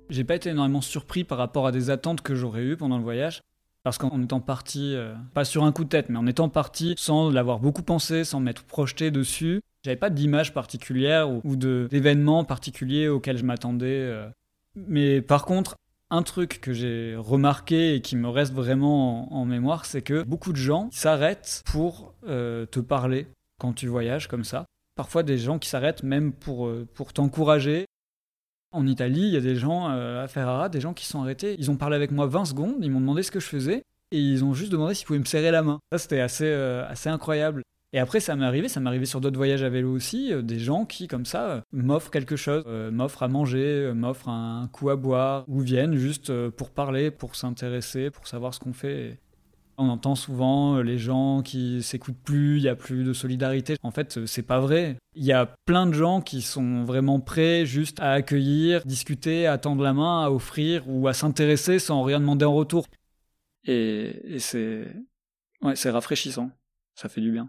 J'ai 0.09 0.23
pas 0.23 0.35
été 0.35 0.49
énormément 0.49 0.81
surpris 0.81 1.23
par 1.23 1.37
rapport 1.37 1.67
à 1.67 1.71
des 1.71 1.89
attentes 1.89 2.21
que 2.21 2.35
j'aurais 2.35 2.63
eues 2.63 2.77
pendant 2.77 2.97
le 2.97 3.03
voyage. 3.03 3.41
Parce 3.83 3.97
qu'en 3.97 4.21
étant 4.21 4.41
parti, 4.41 4.93
euh, 4.93 5.13
pas 5.33 5.45
sur 5.45 5.63
un 5.63 5.71
coup 5.71 5.85
de 5.85 5.89
tête, 5.89 6.09
mais 6.09 6.17
en 6.17 6.27
étant 6.27 6.49
parti 6.49 6.95
sans 6.97 7.29
l'avoir 7.29 7.59
beaucoup 7.59 7.81
pensé, 7.81 8.25
sans 8.25 8.41
m'être 8.41 8.63
projeté 8.63 9.09
dessus, 9.09 9.61
j'avais 9.83 9.95
pas 9.95 10.09
d'image 10.09 10.53
particulière 10.53 11.29
ou, 11.29 11.55
d'événements 11.55 12.43
particuliers 12.43 13.07
auxquels 13.07 13.37
je 13.37 13.45
m'attendais. 13.45 14.01
Euh. 14.01 14.27
Mais 14.75 15.21
par 15.21 15.45
contre, 15.45 15.77
un 16.09 16.23
truc 16.23 16.59
que 16.59 16.73
j'ai 16.73 17.15
remarqué 17.15 17.95
et 17.95 18.01
qui 18.01 18.17
me 18.17 18.27
reste 18.27 18.53
vraiment 18.53 19.33
en, 19.33 19.45
mémoire, 19.45 19.85
c'est 19.85 20.01
que 20.01 20.23
beaucoup 20.23 20.51
de 20.51 20.57
gens 20.57 20.89
s'arrêtent 20.91 21.63
pour 21.65 22.13
euh, 22.27 22.65
te 22.65 22.79
parler 22.81 23.27
quand 23.59 23.73
tu 23.73 23.87
voyages 23.87 24.27
comme 24.27 24.43
ça. 24.43 24.65
Parfois 24.95 25.23
des 25.23 25.37
gens 25.37 25.59
qui 25.59 25.69
s'arrêtent 25.69 26.03
même 26.03 26.33
pour, 26.33 26.69
pour 26.93 27.13
t'encourager 27.13 27.85
en 28.71 28.87
Italie, 28.87 29.21
il 29.21 29.33
y 29.33 29.37
a 29.37 29.41
des 29.41 29.55
gens 29.55 29.89
euh, 29.89 30.23
à 30.23 30.27
Ferrara, 30.27 30.69
des 30.69 30.81
gens 30.81 30.93
qui 30.93 31.05
sont 31.05 31.21
arrêtés. 31.21 31.55
Ils 31.59 31.71
ont 31.71 31.77
parlé 31.77 31.95
avec 31.95 32.11
moi 32.11 32.27
20 32.27 32.45
secondes, 32.45 32.75
ils 32.81 32.91
m'ont 32.91 32.99
demandé 32.99 33.23
ce 33.23 33.31
que 33.31 33.39
je 33.39 33.47
faisais 33.47 33.83
et 34.11 34.19
ils 34.19 34.43
ont 34.43 34.53
juste 34.53 34.71
demandé 34.71 34.93
s'ils 34.93 35.07
pouvaient 35.07 35.19
me 35.19 35.25
serrer 35.25 35.51
la 35.51 35.61
main. 35.61 35.79
Ça, 35.91 35.97
c'était 35.97 36.19
assez, 36.19 36.45
euh, 36.45 36.85
incroyable. 37.05 37.63
Et 37.91 37.99
après, 37.99 38.19
ça 38.19 38.35
m'est 38.35 38.45
arrivé, 38.45 38.69
ça 38.69 38.79
m'est 38.79 38.87
arrivé 38.87 39.05
sur 39.05 39.19
d'autres 39.19 39.37
voyages 39.37 39.63
à 39.63 39.69
vélo 39.69 39.91
aussi, 39.91 40.31
euh, 40.31 40.43
des 40.43 40.59
gens 40.59 40.85
qui, 40.85 41.07
comme 41.07 41.25
ça, 41.25 41.63
m'offrent 41.71 42.11
quelque 42.11 42.35
chose, 42.35 42.63
m'offrent 42.91 43.23
à 43.23 43.27
manger, 43.27 43.91
m'offrent 43.95 44.29
un 44.29 44.69
coup 44.71 44.91
à 44.91 44.95
boire, 44.95 45.45
ou 45.47 45.61
viennent 45.61 45.95
juste 45.95 46.31
pour 46.51 46.69
parler, 46.69 47.09
pour 47.09 47.35
s'intéresser, 47.35 48.11
pour 48.11 48.27
savoir 48.27 48.53
ce 48.53 48.59
qu'on 48.59 48.73
fait. 48.73 49.17
On 49.81 49.87
entend 49.87 50.15
souvent 50.15 50.75
euh, 50.75 50.83
les 50.83 50.97
gens 50.97 51.41
qui 51.41 51.81
s'écoutent 51.81 52.21
plus, 52.21 52.57
il 52.57 52.63
y 52.63 52.67
a 52.67 52.75
plus 52.75 53.05
de 53.05 53.13
solidarité. 53.13 53.77
En 53.81 53.91
fait, 53.91 54.17
euh, 54.17 54.25
c'est 54.25 54.43
pas 54.43 54.59
vrai. 54.59 54.97
Il 55.15 55.23
y 55.23 55.31
a 55.31 55.55
plein 55.63 55.87
de 55.87 55.93
gens 55.93 56.19
qui 56.19 56.41
sont 56.41 56.83
vraiment 56.83 57.21
prêts 57.21 57.65
juste 57.65 58.01
à 58.01 58.11
accueillir, 58.11 58.83
discuter, 58.85 59.47
à 59.47 59.57
tendre 59.57 59.81
la 59.81 59.93
main, 59.93 60.25
à 60.25 60.31
offrir 60.31 60.83
ou 60.89 61.07
à 61.07 61.13
s'intéresser 61.13 61.79
sans 61.79 62.03
rien 62.03 62.19
demander 62.19 62.43
en 62.43 62.53
retour. 62.53 62.87
Et, 63.63 64.37
c'est 64.39 64.85
rafraîchissant. 65.85 66.51
Ça 66.95 67.07
fait 67.07 67.21
du 67.21 67.31
bien. 67.31 67.47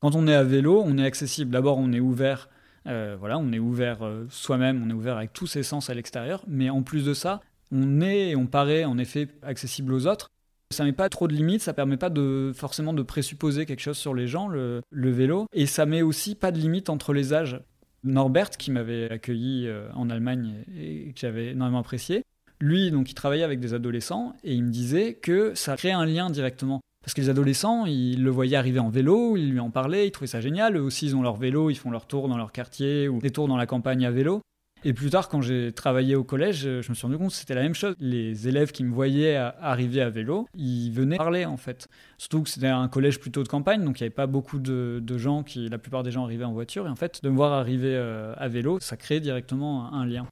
Quand 0.00 0.16
on 0.16 0.26
est 0.26 0.34
à 0.34 0.42
vélo, 0.42 0.82
on 0.84 0.98
est 0.98 1.04
accessible. 1.04 1.52
D'abord, 1.52 1.78
on 1.78 1.92
est 1.92 2.00
ouvert. 2.00 2.48
Euh, 2.86 3.16
voilà, 3.16 3.38
on 3.38 3.52
est 3.52 3.60
ouvert 3.60 4.00
soi-même, 4.28 4.82
on 4.82 4.90
est 4.90 4.94
ouvert 4.94 5.18
avec 5.18 5.32
tous 5.32 5.46
ses 5.46 5.62
sens 5.62 5.88
à 5.88 5.94
l'extérieur. 5.94 6.42
Mais 6.48 6.68
en 6.68 6.82
plus 6.82 7.04
de 7.04 7.14
ça, 7.14 7.40
on 7.72 8.00
est 8.00 8.30
et 8.30 8.36
on 8.36 8.46
paraît 8.46 8.84
en 8.84 8.98
effet 8.98 9.28
accessible 9.42 9.92
aux 9.92 10.06
autres. 10.06 10.30
Ça 10.72 10.84
met 10.84 10.92
pas 10.92 11.08
trop 11.08 11.26
de 11.26 11.34
limites, 11.34 11.62
ça 11.62 11.72
permet 11.72 11.96
pas 11.96 12.10
de 12.10 12.52
forcément 12.54 12.92
de 12.92 13.02
présupposer 13.02 13.66
quelque 13.66 13.80
chose 13.80 13.98
sur 13.98 14.14
les 14.14 14.28
gens, 14.28 14.46
le, 14.46 14.82
vélo, 14.92 15.46
et 15.52 15.66
ça 15.66 15.84
met 15.84 16.02
aussi 16.02 16.36
pas 16.36 16.52
de 16.52 16.58
limite 16.58 16.90
entre 16.90 17.12
les 17.12 17.32
âges. 17.32 17.60
Norbert, 18.04 18.50
qui 18.50 18.70
m'avait 18.70 19.10
accueilli 19.10 19.66
euh, 19.66 19.90
en 19.94 20.08
Allemagne 20.08 20.64
et 20.78 21.12
que 21.12 21.20
j'avais 21.20 21.48
énormément 21.48 21.80
apprécié, 21.80 22.22
lui, 22.60 22.90
donc, 22.90 23.10
il 23.10 23.14
travaillait 23.14 23.44
avec 23.44 23.58
des 23.58 23.72
adolescents 23.72 24.34
et 24.44 24.54
il 24.54 24.64
me 24.64 24.70
disait 24.70 25.14
que 25.14 25.54
ça 25.54 25.76
crée 25.76 25.92
un 25.92 26.04
lien 26.04 26.30
directement. 26.30 26.80
Parce 27.02 27.14
que 27.14 27.22
les 27.22 27.30
adolescents, 27.30 27.86
ils 27.86 28.22
le 28.22 28.30
voyaient 28.30 28.58
arriver 28.58 28.78
en 28.78 28.90
vélo, 28.90 29.38
ils 29.38 29.50
lui 29.50 29.60
en 29.60 29.70
parlaient, 29.70 30.06
ils 30.06 30.10
trouvaient 30.10 30.26
ça 30.26 30.42
génial. 30.42 30.76
Eux 30.76 30.82
aussi, 30.82 31.06
ils 31.06 31.16
ont 31.16 31.22
leur 31.22 31.36
vélo, 31.36 31.70
ils 31.70 31.74
font 31.74 31.90
leur 31.90 32.06
tour 32.06 32.28
dans 32.28 32.36
leur 32.36 32.52
quartier 32.52 33.08
ou 33.08 33.18
des 33.20 33.30
tours 33.30 33.48
dans 33.48 33.56
la 33.56 33.64
campagne 33.64 34.04
à 34.04 34.10
vélo. 34.10 34.42
Et 34.82 34.94
plus 34.94 35.10
tard, 35.10 35.28
quand 35.28 35.42
j'ai 35.42 35.72
travaillé 35.72 36.14
au 36.14 36.24
collège, 36.24 36.62
je 36.62 36.88
me 36.88 36.94
suis 36.94 37.06
rendu 37.06 37.18
compte 37.18 37.30
que 37.30 37.36
c'était 37.36 37.54
la 37.54 37.62
même 37.62 37.74
chose. 37.74 37.94
Les 38.00 38.48
élèves 38.48 38.72
qui 38.72 38.82
me 38.82 38.92
voyaient 38.92 39.36
arriver 39.36 40.00
à 40.00 40.08
vélo, 40.08 40.48
ils 40.54 40.90
venaient 40.90 41.18
parler 41.18 41.44
en 41.44 41.58
fait. 41.58 41.88
Surtout 42.16 42.42
que 42.42 42.48
c'était 42.48 42.68
un 42.68 42.88
collège 42.88 43.20
plutôt 43.20 43.42
de 43.42 43.48
campagne, 43.48 43.84
donc 43.84 44.00
il 44.00 44.02
n'y 44.02 44.06
avait 44.06 44.14
pas 44.14 44.26
beaucoup 44.26 44.58
de, 44.58 45.02
gens 45.18 45.42
qui, 45.42 45.68
la 45.68 45.78
plupart 45.78 46.02
des 46.02 46.10
gens 46.10 46.24
arrivaient 46.24 46.44
en 46.44 46.52
voiture. 46.52 46.86
Et 46.86 46.90
en 46.90 46.96
fait, 46.96 47.22
de 47.22 47.28
me 47.28 47.36
voir 47.36 47.52
arriver 47.52 47.94
euh, 47.94 48.34
à 48.36 48.48
vélo, 48.48 48.78
ça 48.80 48.96
crée 48.96 49.20
directement 49.20 49.92
un, 49.92 50.06
lien. 50.06 50.26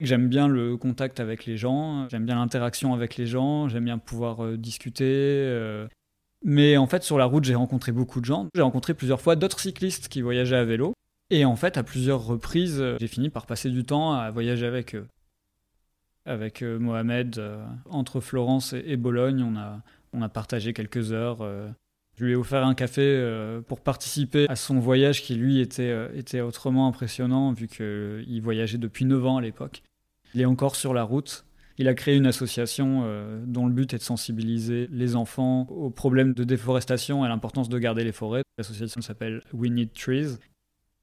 J'aime 0.00 0.28
bien 0.28 0.48
le 0.48 0.76
contact 0.76 1.20
avec 1.20 1.46
les 1.46 1.56
gens, 1.56 2.08
j'aime 2.08 2.26
bien 2.26 2.34
l'interaction 2.34 2.92
avec 2.94 3.16
les 3.16 3.26
gens, 3.26 3.68
j'aime 3.68 3.84
bien 3.84 3.98
pouvoir 3.98 4.44
euh, 4.44 4.56
discuter. 4.56 5.04
Euh. 5.06 5.86
Mais 6.44 6.76
en 6.76 6.88
fait, 6.88 7.04
sur 7.04 7.18
la 7.18 7.26
route, 7.26 7.44
j'ai 7.44 7.54
rencontré 7.54 7.92
beaucoup 7.92 8.20
de 8.20 8.24
gens. 8.24 8.48
J'ai 8.56 8.62
rencontré 8.62 8.94
plusieurs 8.94 9.20
fois 9.20 9.36
d'autres 9.36 9.60
cyclistes 9.60 10.08
qui 10.08 10.20
voyageaient 10.20 10.56
à 10.56 10.64
vélo. 10.64 10.92
Et 11.32 11.46
en 11.46 11.56
fait, 11.56 11.78
à 11.78 11.82
plusieurs 11.82 12.26
reprises, 12.26 12.84
j'ai 13.00 13.06
fini 13.06 13.30
par 13.30 13.46
passer 13.46 13.70
du 13.70 13.84
temps 13.84 14.12
à 14.12 14.30
voyager 14.30 14.66
avec 14.66 14.94
eux. 14.94 15.06
Avec 16.26 16.60
euh, 16.60 16.78
Mohamed, 16.78 17.38
euh, 17.38 17.64
entre 17.88 18.20
Florence 18.20 18.74
et, 18.74 18.98
Bologne, 18.98 19.42
on 19.42 19.56
a, 19.56 19.80
on 20.12 20.20
a 20.20 20.28
partagé 20.28 20.74
quelques 20.74 21.10
heures. 21.12 21.38
Euh. 21.40 21.70
je 22.18 22.26
lui 22.26 22.32
ai 22.32 22.36
offert 22.36 22.66
un 22.66 22.74
café 22.74 23.18
pour 23.66 23.80
participer 23.80 24.46
à 24.50 24.56
son 24.56 24.78
voyage 24.78 25.22
qui, 25.22 25.34
lui, 25.34 25.60
était, 25.60 26.10
était 26.14 26.42
autrement 26.42 26.86
impressionnant, 26.86 27.52
vu 27.52 27.66
qu'il 27.66 28.42
voyageait 28.42 28.76
depuis 28.76 29.06
9 29.06 29.26
ans 29.26 29.38
à 29.38 29.40
l'époque. 29.40 29.82
Il 30.34 30.42
est 30.42 30.46
encore 30.46 30.76
sur 30.76 30.92
la 30.92 31.02
route. 31.02 31.46
Il 31.78 31.88
a 31.88 31.94
créé 31.94 32.14
une 32.14 32.26
association 32.26 33.06
dont 33.46 33.66
le 33.66 33.72
but 33.72 33.94
est 33.94 33.98
de 33.98 34.02
sensibiliser 34.02 34.86
les 34.92 35.16
enfants 35.16 35.62
aux 35.70 35.88
problèmes 35.88 36.34
de 36.34 36.44
déforestation 36.44 37.24
et 37.24 37.26
à 37.26 37.30
l'importance 37.30 37.70
de 37.70 37.78
garder 37.78 38.04
les 38.04 38.12
forêts. 38.12 38.42
L'association 38.58 39.00
s'appelle 39.00 39.42
We 39.54 39.70
Need 39.70 39.94
Trees 39.94 40.36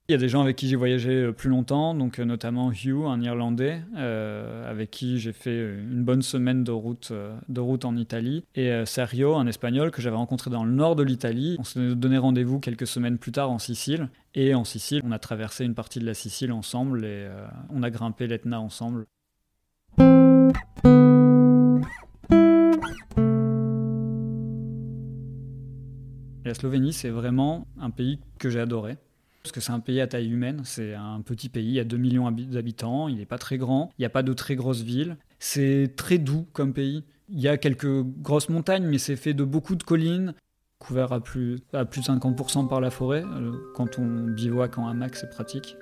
il 0.10 0.14
y 0.14 0.16
a 0.16 0.18
des 0.18 0.28
gens 0.28 0.42
avec 0.42 0.56
qui 0.56 0.68
j'ai 0.68 0.76
voyagé 0.76 1.12
euh, 1.12 1.32
plus 1.32 1.52
longtemps, 1.52 1.94
donc 1.94 2.18
euh, 2.18 2.26
notamment 2.26 2.72
Hugh, 2.72 3.06
un 3.06 3.22
Irlandais, 3.22 3.84
euh, 3.96 4.68
avec 4.68 4.90
qui 4.90 5.20
j'ai 5.20 5.34
fait 5.34 5.56
une 5.60 6.04
bonne 6.04 6.24
semaine 6.24 6.64
de 6.64 6.72
route, 6.72 7.14
de 7.48 7.62
route 7.62 7.86
en 7.86 7.96
Italie, 7.96 8.44
et 8.56 8.72
Sergio, 8.86 9.36
un 9.36 9.46
Espagnol 9.46 9.92
que 9.92 10.02
j'avais 10.02 10.16
rencontré 10.16 10.50
dans 10.50 10.64
le 10.64 10.72
nord 10.72 10.96
de 10.96 11.04
l'Italie. 11.04 11.58
On 11.60 11.64
s'est 11.64 11.94
donné 11.94 12.18
rendez-vous 12.18 12.60
quelques 12.60 12.88
semaines 12.88 13.20
plus 13.20 13.32
tard 13.32 13.52
en 13.52 13.60
Sicile, 13.60 14.10
et 14.34 14.56
en 14.56 14.64
Sicile, 14.64 15.02
on 15.06 15.12
a 15.12 15.20
traversé 15.20 15.64
une 15.64 15.76
partie 15.76 16.00
de 16.00 16.06
la 16.06 16.16
Sicile 16.16 16.52
ensemble 16.54 17.06
et 17.06 17.28
on 17.70 17.84
a 17.84 17.92
grimpé 17.92 18.26
l'Etna 18.26 18.60
ensemble. 18.60 19.06
La 26.46 26.54
Slovénie, 26.56 26.94
c'est 26.94 27.10
vraiment 27.10 27.68
un 27.80 27.92
pays 27.92 28.20
que 28.40 28.50
j'ai 28.50 28.60
adoré 28.60 28.98
que 29.52 29.62
c'est 29.62 29.72
un 29.72 29.80
pays 29.80 30.02
à 30.02 30.08
taille 30.08 30.30
humaine, 30.30 30.62
c'est 30.64 30.94
un 30.94 31.22
petit 31.22 31.50
pays, 31.50 31.68
il 31.68 31.74
y 31.74 31.80
a 31.80 31.84
2 31.84 31.98
millions 31.98 32.30
d'habitants, 32.32 33.08
il 33.08 33.18
n'est 33.18 33.26
pas 33.26 33.38
très 33.38 33.58
grand, 33.58 33.92
il 33.98 34.02
n'y 34.02 34.06
a 34.06 34.10
pas 34.10 34.24
de 34.24 34.34
très 34.34 34.56
grosses 34.56 34.82
villes, 34.82 35.18
c'est 35.40 35.94
très 35.96 36.18
doux 36.18 36.48
comme 36.54 36.74
pays. 36.74 37.04
Il 37.30 37.40
y 37.40 37.48
a 37.48 37.58
quelques 37.58 38.04
grosses 38.04 38.50
montagnes, 38.50 38.86
mais 38.86 38.98
c'est 38.98 39.16
fait 39.16 39.34
de 39.34 39.44
beaucoup 39.44 39.76
de 39.76 39.84
collines, 39.84 40.34
couvert 40.80 41.14
à 41.14 41.20
plus, 41.20 41.60
à 41.74 41.86
plus 41.86 42.02
de 42.02 42.06
50% 42.08 42.68
par 42.68 42.82
la 42.82 42.90
forêt. 42.90 43.24
Euh, 43.24 43.52
quand 43.76 44.00
on 44.00 44.26
bivouaque 44.26 44.78
en 44.78 44.88
hamac, 44.88 45.16
c'est 45.16 45.30
pratique. 45.30 45.78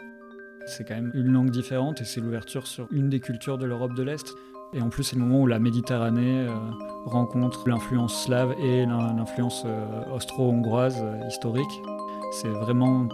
C'est 0.66 0.86
quand 0.86 0.96
même 0.96 1.12
une 1.14 1.32
langue 1.32 1.50
différente 1.50 2.02
et 2.02 2.04
c'est 2.04 2.20
l'ouverture 2.20 2.68
sur 2.68 2.88
une 2.92 3.10
des 3.10 3.22
cultures 3.22 3.58
de 3.58 3.66
l'Europe 3.66 3.94
de 3.94 4.04
l'Est. 4.04 4.34
Et 4.74 4.82
en 4.82 4.90
plus, 4.90 5.04
c'est 5.04 5.16
le 5.16 5.22
moment 5.22 5.44
où 5.44 5.48
la 5.48 5.60
Méditerranée 5.60 6.42
euh, 6.42 6.54
rencontre 7.06 7.70
l'influence 7.70 8.26
slave 8.26 8.54
et 8.60 8.86
l'influence 8.86 9.64
euh, 9.66 10.14
austro-hongroise 10.14 11.02
historique. 11.30 11.82
C'est 12.32 12.50
vraiment 12.50 13.08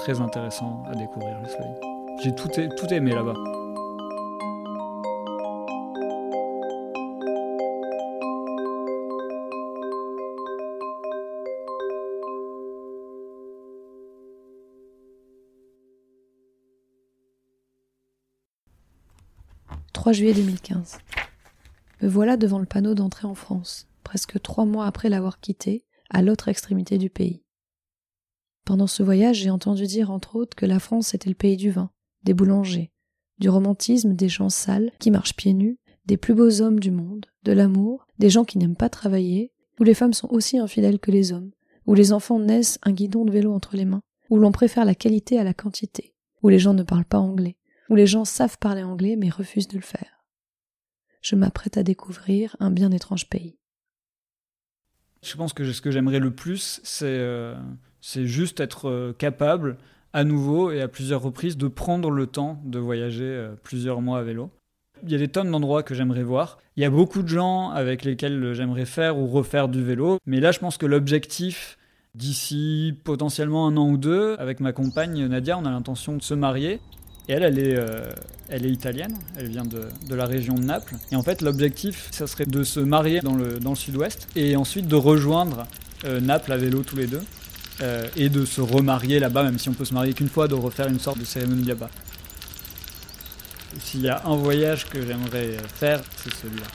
très 0.00 0.20
intéressant 0.22 0.82
à 0.86 0.94
découvrir 0.94 1.38
le 1.42 1.46
soleil. 1.46 1.74
J'ai 2.22 2.34
tout, 2.34 2.48
tout 2.48 2.86
aimé 2.86 3.14
là-bas. 3.14 3.34
«3 19.92 20.12
juillet 20.14 20.32
2015. 20.32 20.96
Me 22.00 22.08
voilà 22.08 22.38
devant 22.38 22.58
le 22.58 22.64
panneau 22.64 22.94
d'entrée 22.94 23.26
en 23.26 23.34
France, 23.34 23.86
presque 24.02 24.40
trois 24.40 24.64
mois 24.64 24.86
après 24.86 25.10
l'avoir 25.10 25.40
quitté, 25.40 25.84
à 26.08 26.22
l'autre 26.22 26.48
extrémité 26.48 26.96
du 26.96 27.10
pays. 27.10 27.42
Pendant 28.64 28.86
ce 28.86 29.02
voyage, 29.02 29.36
j'ai 29.36 29.50
entendu 29.50 29.86
dire 29.86 30.10
entre 30.10 30.36
autres 30.36 30.56
que 30.56 30.66
la 30.66 30.78
France 30.78 31.14
était 31.14 31.28
le 31.28 31.34
pays 31.34 31.56
du 31.56 31.70
vin, 31.70 31.90
des 32.22 32.34
boulangers, 32.34 32.92
du 33.38 33.48
romantisme 33.48 34.14
des 34.14 34.28
gens 34.28 34.50
sales 34.50 34.92
qui 34.98 35.10
marchent 35.10 35.34
pieds 35.34 35.54
nus, 35.54 35.78
des 36.06 36.16
plus 36.16 36.34
beaux 36.34 36.60
hommes 36.60 36.80
du 36.80 36.90
monde, 36.90 37.26
de 37.42 37.52
l'amour, 37.52 38.06
des 38.18 38.30
gens 38.30 38.44
qui 38.44 38.58
n'aiment 38.58 38.76
pas 38.76 38.88
travailler, 38.88 39.52
où 39.78 39.84
les 39.84 39.94
femmes 39.94 40.12
sont 40.12 40.28
aussi 40.30 40.58
infidèles 40.58 40.98
que 40.98 41.10
les 41.10 41.32
hommes, 41.32 41.50
où 41.86 41.94
les 41.94 42.12
enfants 42.12 42.38
naissent 42.38 42.78
un 42.82 42.92
guidon 42.92 43.24
de 43.24 43.32
vélo 43.32 43.52
entre 43.52 43.76
les 43.76 43.84
mains, 43.84 44.02
où 44.28 44.38
l'on 44.38 44.52
préfère 44.52 44.84
la 44.84 44.94
qualité 44.94 45.38
à 45.38 45.44
la 45.44 45.54
quantité, 45.54 46.14
où 46.42 46.48
les 46.48 46.58
gens 46.58 46.74
ne 46.74 46.82
parlent 46.82 47.04
pas 47.04 47.18
anglais, 47.18 47.56
où 47.88 47.94
les 47.94 48.06
gens 48.06 48.24
savent 48.24 48.58
parler 48.58 48.82
anglais 48.82 49.16
mais 49.16 49.30
refusent 49.30 49.68
de 49.68 49.76
le 49.76 49.82
faire. 49.82 50.24
Je 51.22 51.36
m'apprête 51.36 51.76
à 51.76 51.82
découvrir 51.82 52.56
un 52.60 52.70
bien 52.70 52.90
étrange 52.92 53.28
pays. 53.28 53.58
Je 55.22 55.36
pense 55.36 55.52
que 55.52 55.70
ce 55.70 55.80
que 55.80 55.90
j'aimerais 55.90 56.20
le 56.20 56.34
plus, 56.34 56.80
c'est 56.82 57.04
euh, 57.04 57.54
c'est 58.00 58.26
juste 58.26 58.60
être 58.60 58.88
euh, 58.88 59.14
capable, 59.16 59.76
à 60.12 60.24
nouveau 60.24 60.70
et 60.70 60.80
à 60.80 60.88
plusieurs 60.88 61.22
reprises, 61.22 61.56
de 61.56 61.68
prendre 61.68 62.10
le 62.10 62.26
temps 62.26 62.60
de 62.64 62.78
voyager 62.78 63.24
euh, 63.24 63.52
plusieurs 63.62 64.00
mois 64.00 64.18
à 64.18 64.22
vélo. 64.22 64.50
Il 65.04 65.10
y 65.10 65.14
a 65.14 65.18
des 65.18 65.28
tonnes 65.28 65.50
d'endroits 65.50 65.82
que 65.82 65.94
j'aimerais 65.94 66.22
voir. 66.22 66.58
Il 66.76 66.82
y 66.82 66.86
a 66.86 66.90
beaucoup 66.90 67.22
de 67.22 67.28
gens 67.28 67.70
avec 67.70 68.04
lesquels 68.04 68.52
j'aimerais 68.52 68.84
faire 68.84 69.18
ou 69.18 69.26
refaire 69.26 69.68
du 69.68 69.82
vélo. 69.82 70.18
Mais 70.26 70.40
là, 70.40 70.52
je 70.52 70.58
pense 70.58 70.76
que 70.76 70.84
l'objectif, 70.84 71.78
d'ici 72.14 72.94
potentiellement 73.04 73.66
un 73.66 73.76
an 73.78 73.88
ou 73.88 73.96
deux, 73.96 74.36
avec 74.38 74.60
ma 74.60 74.72
compagne 74.72 75.26
Nadia, 75.26 75.56
on 75.56 75.64
a 75.64 75.70
l'intention 75.70 76.16
de 76.16 76.22
se 76.22 76.34
marier. 76.34 76.80
Et 77.28 77.32
elle, 77.32 77.44
elle 77.44 77.58
est, 77.58 77.78
euh, 77.78 78.10
elle 78.48 78.66
est 78.66 78.70
italienne, 78.70 79.16
elle 79.38 79.48
vient 79.48 79.64
de, 79.64 79.84
de, 80.08 80.14
la 80.14 80.26
région 80.26 80.54
de 80.54 80.64
Naples. 80.64 80.96
Et 81.12 81.16
en 81.16 81.22
fait, 81.22 81.40
l'objectif, 81.40 82.08
ça 82.10 82.26
serait 82.26 82.46
de 82.46 82.62
se 82.62 82.80
marier 82.80 83.20
dans 83.20 83.36
le, 83.36 83.58
dans 83.58 83.70
le 83.70 83.76
sud-ouest 83.76 84.28
et 84.36 84.56
ensuite 84.56 84.88
de 84.88 84.96
rejoindre 84.96 85.66
Naples 86.22 86.50
à 86.52 86.56
vélo 86.56 86.82
tous 86.82 86.96
les 86.96 87.06
deux. 87.06 87.20
Euh, 87.82 88.06
et 88.14 88.28
de 88.28 88.44
se 88.44 88.60
remarier 88.60 89.18
là-bas, 89.18 89.42
même 89.42 89.58
si 89.58 89.70
on 89.70 89.72
peut 89.72 89.86
se 89.86 89.94
marier 89.94 90.12
qu'une 90.12 90.28
fois, 90.28 90.48
de 90.48 90.54
refaire 90.54 90.88
une 90.88 91.00
sorte 91.00 91.18
de 91.18 91.24
cérémonie 91.24 91.64
là-bas. 91.64 91.88
S'il 93.82 94.02
y 94.02 94.08
a 94.08 94.22
un 94.26 94.36
voyage 94.36 94.86
que 94.86 95.00
j'aimerais 95.00 95.56
faire, 95.78 96.02
c'est 96.16 96.34
celui-là. 96.34 96.66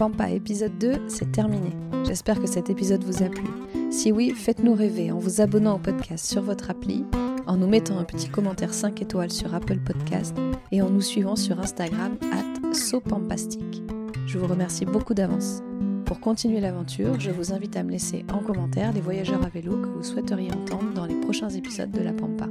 Pampa 0.00 0.30
épisode 0.30 0.78
2, 0.78 1.08
c'est 1.08 1.30
terminé. 1.30 1.72
J'espère 2.06 2.40
que 2.40 2.46
cet 2.46 2.70
épisode 2.70 3.04
vous 3.04 3.22
a 3.22 3.28
plu. 3.28 3.44
Si 3.90 4.10
oui, 4.10 4.30
faites-nous 4.30 4.72
rêver 4.72 5.12
en 5.12 5.18
vous 5.18 5.42
abonnant 5.42 5.76
au 5.76 5.78
podcast 5.78 6.24
sur 6.24 6.40
votre 6.40 6.70
appli, 6.70 7.04
en 7.46 7.58
nous 7.58 7.68
mettant 7.68 7.98
un 7.98 8.04
petit 8.04 8.30
commentaire 8.30 8.72
5 8.72 9.02
étoiles 9.02 9.30
sur 9.30 9.54
Apple 9.54 9.78
Podcast 9.80 10.34
et 10.72 10.80
en 10.80 10.88
nous 10.88 11.02
suivant 11.02 11.36
sur 11.36 11.60
Instagram 11.60 12.16
at 12.32 12.72
sopampastique. 12.72 13.82
Je 14.26 14.38
vous 14.38 14.46
remercie 14.46 14.86
beaucoup 14.86 15.12
d'avance. 15.12 15.60
Pour 16.06 16.18
continuer 16.18 16.60
l'aventure, 16.60 17.20
je 17.20 17.30
vous 17.30 17.52
invite 17.52 17.76
à 17.76 17.82
me 17.82 17.90
laisser 17.90 18.24
en 18.32 18.38
commentaire 18.38 18.94
les 18.94 19.02
voyageurs 19.02 19.44
à 19.44 19.50
vélo 19.50 19.82
que 19.82 19.88
vous 19.88 20.02
souhaiteriez 20.02 20.50
entendre 20.50 20.94
dans 20.94 21.04
les 21.04 21.20
prochains 21.20 21.50
épisodes 21.50 21.90
de 21.90 22.00
La 22.00 22.14
Pampa. 22.14 22.46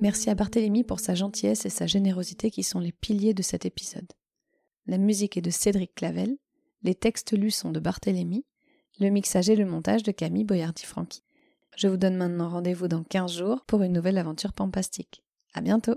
Merci 0.00 0.30
à 0.30 0.36
Barthélemy 0.36 0.84
pour 0.84 1.00
sa 1.00 1.16
gentillesse 1.16 1.66
et 1.66 1.70
sa 1.70 1.88
générosité 1.88 2.52
qui 2.52 2.62
sont 2.62 2.78
les 2.78 2.92
piliers 2.92 3.34
de 3.34 3.42
cet 3.42 3.66
épisode. 3.66 4.06
La 4.86 4.98
musique 4.98 5.36
est 5.36 5.42
de 5.42 5.50
Cédric 5.50 5.94
Clavel, 5.94 6.36
les 6.82 6.94
textes 6.94 7.32
lus 7.32 7.50
sont 7.50 7.70
de 7.70 7.80
Barthélemy, 7.80 8.44
le 9.00 9.08
mixage 9.08 9.48
et 9.48 9.56
le 9.56 9.64
montage 9.64 10.02
de 10.02 10.12
Camille 10.12 10.44
Boyardi-Franqui. 10.44 11.22
Je 11.76 11.88
vous 11.88 11.96
donne 11.96 12.16
maintenant 12.16 12.50
rendez-vous 12.50 12.86
dans 12.86 13.02
15 13.02 13.32
jours 13.32 13.64
pour 13.66 13.82
une 13.82 13.92
nouvelle 13.92 14.18
aventure 14.18 14.52
pampastique. 14.52 15.24
À 15.54 15.60
bientôt! 15.60 15.96